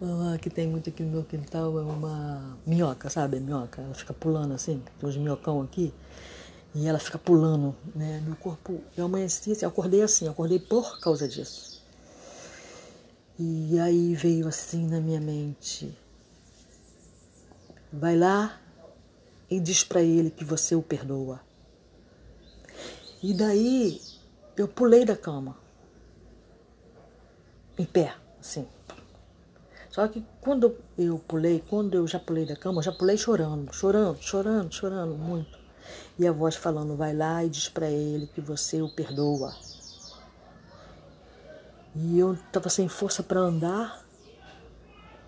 uma 0.00 0.38
que 0.38 0.48
tem 0.48 0.66
muito 0.66 0.88
aqui 0.88 1.02
no 1.02 1.10
meu 1.10 1.24
quintal, 1.24 1.78
é 1.78 1.82
uma 1.82 2.56
minhoca, 2.66 3.10
sabe? 3.10 3.40
Minhoca, 3.40 3.82
ela 3.82 3.94
fica 3.94 4.14
pulando 4.14 4.54
assim, 4.54 4.82
tem 4.98 5.08
uns 5.08 5.16
minhocão 5.16 5.60
aqui, 5.60 5.92
e 6.74 6.86
ela 6.86 6.98
fica 6.98 7.18
pulando, 7.18 7.74
né? 7.94 8.22
Meu 8.24 8.36
corpo, 8.36 8.82
eu 8.96 9.04
amanheci 9.04 9.52
assim, 9.52 9.64
eu 9.64 9.68
acordei 9.68 10.02
assim, 10.02 10.26
eu 10.26 10.32
acordei 10.32 10.58
por 10.58 10.98
causa 11.00 11.28
disso. 11.28 11.82
E 13.38 13.78
aí 13.78 14.14
veio 14.14 14.48
assim 14.48 14.86
na 14.86 14.98
minha 14.98 15.20
mente, 15.20 15.94
vai 17.92 18.16
lá 18.16 18.58
e 19.50 19.60
diz 19.60 19.84
para 19.84 20.02
ele 20.02 20.30
que 20.30 20.44
você 20.44 20.74
o 20.74 20.82
perdoa. 20.82 21.45
E 23.26 23.34
daí 23.34 24.00
eu 24.56 24.68
pulei 24.68 25.04
da 25.04 25.16
cama, 25.16 25.56
em 27.76 27.84
pé, 27.84 28.14
assim. 28.38 28.68
Só 29.90 30.06
que 30.06 30.24
quando 30.40 30.76
eu 30.96 31.18
pulei, 31.18 31.60
quando 31.68 31.94
eu 31.94 32.06
já 32.06 32.20
pulei 32.20 32.46
da 32.46 32.54
cama, 32.54 32.78
eu 32.78 32.84
já 32.84 32.92
pulei 32.92 33.16
chorando, 33.18 33.74
chorando, 33.74 34.22
chorando, 34.22 34.72
chorando 34.72 35.16
muito. 35.16 35.58
E 36.16 36.24
a 36.24 36.30
voz 36.30 36.54
falando: 36.54 36.94
vai 36.94 37.16
lá 37.16 37.42
e 37.42 37.48
diz 37.48 37.68
para 37.68 37.90
ele 37.90 38.28
que 38.28 38.40
você 38.40 38.80
o 38.80 38.94
perdoa. 38.94 39.52
E 41.96 42.20
eu 42.20 42.34
estava 42.34 42.68
sem 42.68 42.86
força 42.86 43.24
para 43.24 43.40
andar. 43.40 44.05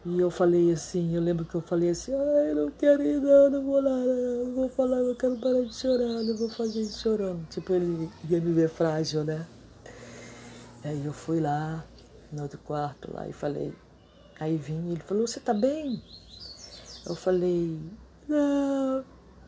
E 0.07 0.21
eu 0.21 0.31
falei 0.31 0.73
assim, 0.73 1.15
eu 1.15 1.21
lembro 1.21 1.45
que 1.45 1.55
eu 1.57 1.61
falei 1.61 1.91
assim, 1.91 2.15
ai, 2.15 2.53
eu 2.53 2.55
não 2.55 2.71
quero 2.71 3.03
ir 3.03 3.21
não, 3.21 3.51
não 3.51 3.65
vou 3.65 3.81
lá, 3.81 3.91
não, 3.91 4.55
vou 4.55 4.69
falar, 4.69 4.99
eu 4.99 5.15
quero 5.17 5.37
parar 5.37 5.61
de 5.63 5.75
chorar, 5.75 6.23
não 6.23 6.37
vou 6.37 6.49
fazer 6.49 6.83
isso 6.83 7.01
chorando. 7.01 7.45
Tipo, 7.49 7.75
ele 7.75 8.09
ia 8.31 8.41
me 8.41 8.53
ver 8.53 8.69
frágil, 8.69 9.25
né? 9.25 9.45
Aí 10.85 11.05
eu 11.05 11.13
fui 11.13 11.41
lá, 11.41 11.85
no 12.33 12.43
outro 12.43 12.59
quarto 12.61 13.13
lá, 13.13 13.29
e 13.29 13.33
falei, 13.33 13.75
aí 14.39 14.57
vim, 14.57 14.93
ele 14.93 15.01
falou, 15.01 15.27
você 15.27 15.41
tá 15.41 15.53
bem? 15.53 16.01
Eu 17.05 17.17
falei, 17.17 17.81
não, 18.29 19.05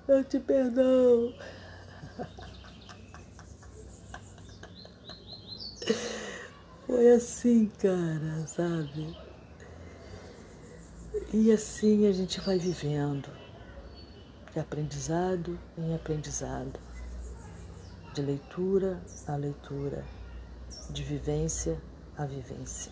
eu 0.09 0.25
te 0.25 0.41
perdoo. 0.41 1.33
Foi 6.87 7.13
assim, 7.13 7.71
cara, 7.79 8.47
sabe? 8.49 9.30
E 11.33 11.53
assim 11.53 12.09
a 12.09 12.12
gente 12.12 12.40
vai 12.40 12.59
vivendo, 12.59 13.31
de 14.53 14.59
aprendizado 14.59 15.57
em 15.79 15.95
aprendizado, 15.95 16.81
de 18.12 18.21
leitura 18.21 19.01
a 19.29 19.37
leitura, 19.37 20.05
de 20.90 21.05
vivência 21.05 21.81
a 22.19 22.27
vivência. 22.27 22.90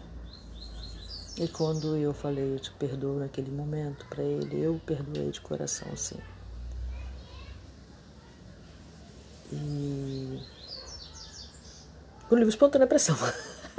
E 1.37 1.48
quando 1.48 1.96
eu 1.96 2.14
falei, 2.14 2.55
eu 2.55 2.61
te 2.61 2.70
perdoo 2.72 3.18
naquele 3.18 3.51
momento 3.51 4.07
para 4.07 4.22
ele, 4.22 4.61
eu 4.61 4.81
perdoei 4.87 5.33
de 5.33 5.40
coração, 5.40 5.96
sim. 5.96 6.20
E 9.53 10.40
o 12.31 12.35
livro 12.37 12.51
Espontânea 12.51 12.87
Pressão. 12.87 13.16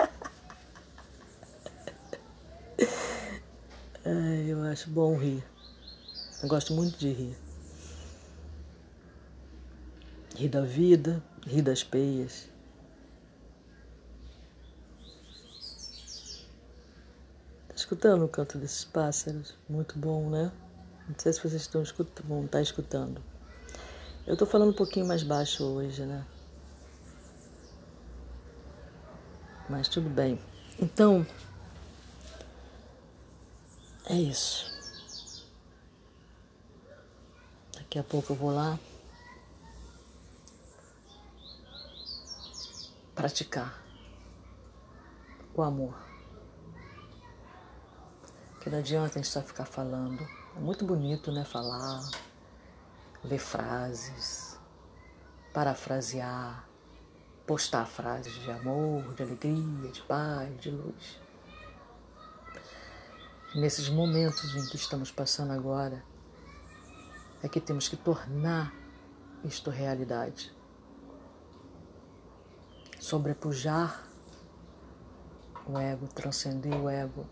Ai, 4.05 4.45
eu 4.47 4.63
acho 4.79 4.89
bom 4.89 5.17
rir. 5.17 5.43
Eu 6.41 6.47
gosto 6.47 6.73
muito 6.73 6.97
de 6.97 7.11
rir. 7.11 7.37
Rir 10.37 10.47
da 10.47 10.61
vida, 10.61 11.21
rir 11.45 11.61
das 11.61 11.83
peias. 11.83 12.47
Tá 17.67 17.75
escutando 17.75 18.23
o 18.23 18.29
canto 18.29 18.57
desses 18.57 18.85
pássaros? 18.85 19.53
Muito 19.67 19.99
bom, 19.99 20.29
né? 20.29 20.49
Não 21.09 21.15
sei 21.17 21.33
se 21.33 21.41
vocês 21.41 21.61
estão 21.61 21.83
escutando, 21.83 22.25
vão 22.25 22.45
estar 22.45 22.59
tá 22.59 22.61
escutando. 22.61 23.21
Eu 24.25 24.33
estou 24.33 24.47
falando 24.47 24.69
um 24.69 24.75
pouquinho 24.75 25.05
mais 25.05 25.23
baixo 25.23 25.65
hoje, 25.65 26.05
né? 26.05 26.25
Mas 29.69 29.89
tudo 29.89 30.09
bem. 30.09 30.39
Então, 30.79 31.27
é 34.09 34.15
isso. 34.15 34.67
Daqui 37.73 37.99
a 37.99 38.03
pouco 38.03 38.33
eu 38.33 38.35
vou 38.35 38.53
lá 38.53 38.77
praticar 43.13 43.83
o 45.53 45.61
amor. 45.61 45.95
Que 48.61 48.69
não 48.69 48.79
adianta 48.79 49.19
a 49.19 49.21
gente 49.21 49.27
só 49.27 49.41
ficar 49.41 49.65
falando. 49.65 50.21
É 50.55 50.59
muito 50.59 50.83
bonito, 50.83 51.31
né? 51.31 51.45
Falar, 51.45 52.01
ler 53.23 53.39
frases, 53.39 54.57
parafrasear, 55.53 56.67
postar 57.45 57.85
frases 57.85 58.33
de 58.33 58.51
amor, 58.51 59.13
de 59.13 59.21
alegria, 59.21 59.91
de 59.91 60.01
paz, 60.01 60.59
de 60.59 60.71
luz 60.71 61.28
nesses 63.55 63.89
momentos 63.89 64.55
em 64.55 64.65
que 64.67 64.75
estamos 64.75 65.11
passando 65.11 65.51
agora, 65.51 66.03
é 67.41 67.47
que 67.47 67.59
temos 67.59 67.87
que 67.87 67.97
tornar 67.97 68.73
isto 69.43 69.69
realidade. 69.69 70.53
Sobrepujar 72.99 74.07
o 75.65 75.77
ego, 75.77 76.07
transcender 76.07 76.75
o 76.75 76.89
ego, 76.89 77.25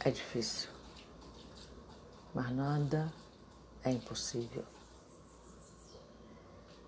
é 0.00 0.10
difícil, 0.10 0.70
mas 2.34 2.50
nada 2.50 3.12
é 3.82 3.90
impossível. 3.90 4.64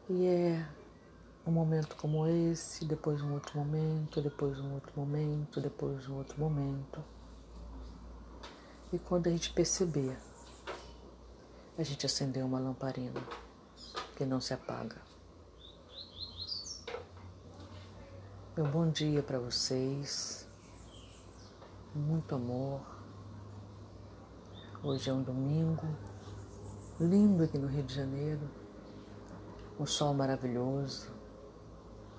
E 0.09 0.27
é 0.27 0.67
um 1.47 1.53
momento 1.53 1.95
como 1.97 2.27
esse, 2.27 2.85
depois 2.85 3.23
um 3.23 3.35
outro 3.35 3.57
momento, 3.57 4.21
depois 4.21 4.59
um 4.59 4.75
outro 4.75 4.93
momento, 4.97 5.61
depois 5.61 6.09
um 6.09 6.17
outro 6.17 6.41
momento. 6.41 7.05
E 8.93 8.99
quando 8.99 9.29
a 9.29 9.31
gente 9.31 9.53
perceber, 9.53 10.19
a 11.79 11.85
gente 11.85 12.05
acendeu 12.05 12.45
uma 12.47 12.59
lamparina 12.59 13.21
que 14.17 14.25
não 14.25 14.41
se 14.41 14.53
apaga. 14.53 14.97
Meu 18.57 18.67
bom 18.67 18.91
dia 18.91 19.23
para 19.23 19.39
vocês. 19.39 20.49
Muito 21.95 22.35
amor. 22.35 22.81
Hoje 24.83 25.11
é 25.11 25.13
um 25.13 25.23
domingo 25.23 25.87
lindo 26.99 27.45
aqui 27.45 27.57
no 27.57 27.69
Rio 27.69 27.85
de 27.85 27.95
Janeiro. 27.95 28.51
Um 29.79 29.87
sol 29.87 30.13
maravilhoso. 30.13 31.16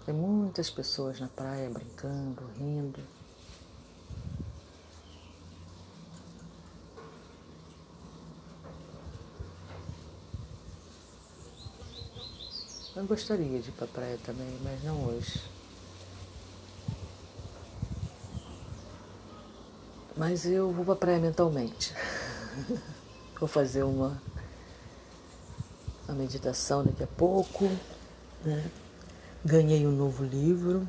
Tem 0.08 0.16
muitas 0.16 0.70
pessoas 0.70 1.20
na 1.20 1.28
praia 1.28 1.70
brincando, 1.70 2.42
rindo. 2.58 3.02
Eu 12.96 13.06
gostaria 13.06 13.60
de 13.60 13.68
ir 13.68 13.74
para 13.74 13.84
a 13.84 13.90
praia 13.90 14.18
também, 14.24 14.58
mas 14.64 14.82
não 14.82 15.10
hoje. 15.10 15.44
Mas 20.16 20.46
eu 20.46 20.72
vou 20.72 20.86
para 20.86 20.94
a 20.94 20.98
praia 20.98 21.20
mentalmente. 21.20 21.94
vou 23.38 23.50
fazer 23.50 23.84
uma, 23.84 24.22
uma 26.08 26.16
meditação 26.16 26.86
daqui 26.86 27.04
a 27.04 27.08
pouco, 27.08 27.66
né? 28.46 28.72
Ganhei 29.50 29.88
um 29.88 29.94
novo 29.94 30.26
livro, 30.26 30.86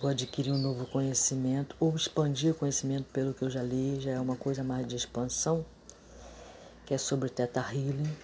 vou 0.00 0.08
adquirir 0.08 0.52
um 0.52 0.58
novo 0.58 0.86
conhecimento 0.86 1.74
ou 1.80 1.96
expandir 1.96 2.52
o 2.52 2.54
conhecimento 2.54 3.06
pelo 3.12 3.34
que 3.34 3.42
eu 3.42 3.50
já 3.50 3.64
li, 3.64 3.98
já 4.00 4.12
é 4.12 4.20
uma 4.20 4.36
coisa 4.36 4.62
mais 4.62 4.86
de 4.86 4.94
expansão, 4.94 5.66
que 6.86 6.94
é 6.94 6.98
sobre 6.98 7.30
Teta 7.30 7.58
Healing. 7.58 8.16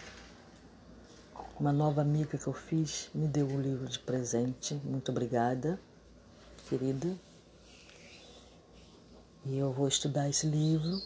Uma 1.58 1.72
nova 1.72 2.00
amiga 2.00 2.38
que 2.38 2.46
eu 2.46 2.52
fiz 2.52 3.10
me 3.12 3.26
deu 3.26 3.44
o 3.44 3.60
livro 3.60 3.88
de 3.88 3.98
presente. 3.98 4.80
Muito 4.84 5.10
obrigada, 5.10 5.76
querida. 6.68 7.16
E 9.44 9.58
eu 9.58 9.72
vou 9.72 9.88
estudar 9.88 10.30
esse 10.30 10.46
livro. 10.46 10.96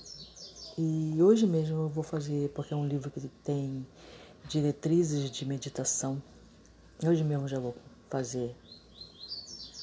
E 0.76 1.16
hoje 1.22 1.46
mesmo 1.46 1.84
eu 1.84 1.88
vou 1.88 2.04
fazer, 2.04 2.50
porque 2.50 2.74
é 2.74 2.76
um 2.76 2.86
livro 2.86 3.10
que 3.10 3.26
tem 3.42 3.86
diretrizes 4.50 5.30
de 5.30 5.46
meditação 5.46 6.20
Hoje 7.04 7.22
mesmo 7.22 7.46
já 7.46 7.58
vou 7.58 7.76
fazer 8.08 8.56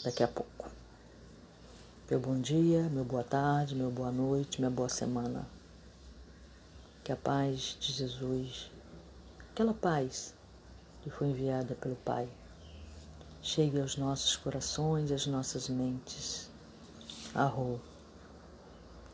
daqui 0.04 0.24
a 0.24 0.28
pouco. 0.28 0.68
Meu 2.10 2.20
bom 2.20 2.42
dia, 2.42 2.90
meu 2.90 3.06
boa 3.06 3.24
tarde, 3.24 3.76
meu 3.76 3.92
boa 3.92 4.12
noite, 4.12 4.60
minha 4.60 4.72
boa 4.72 4.90
semana 4.90 5.46
Que 7.04 7.12
a 7.12 7.16
paz 7.16 7.78
de 7.80 7.94
Jesus, 7.94 8.72
aquela 9.52 9.76
paz 9.76 10.34
que 11.04 11.12
foi 11.12 11.28
enviada 11.28 11.76
pelo 11.76 11.96
Pai, 11.98 12.28
chegue 13.44 13.80
aos 13.80 13.96
nossos 13.96 14.36
corações 14.36 15.12
e 15.12 15.14
às 15.14 15.28
nossas 15.28 15.70
mentes. 15.70 16.50
Arro. 17.36 17.80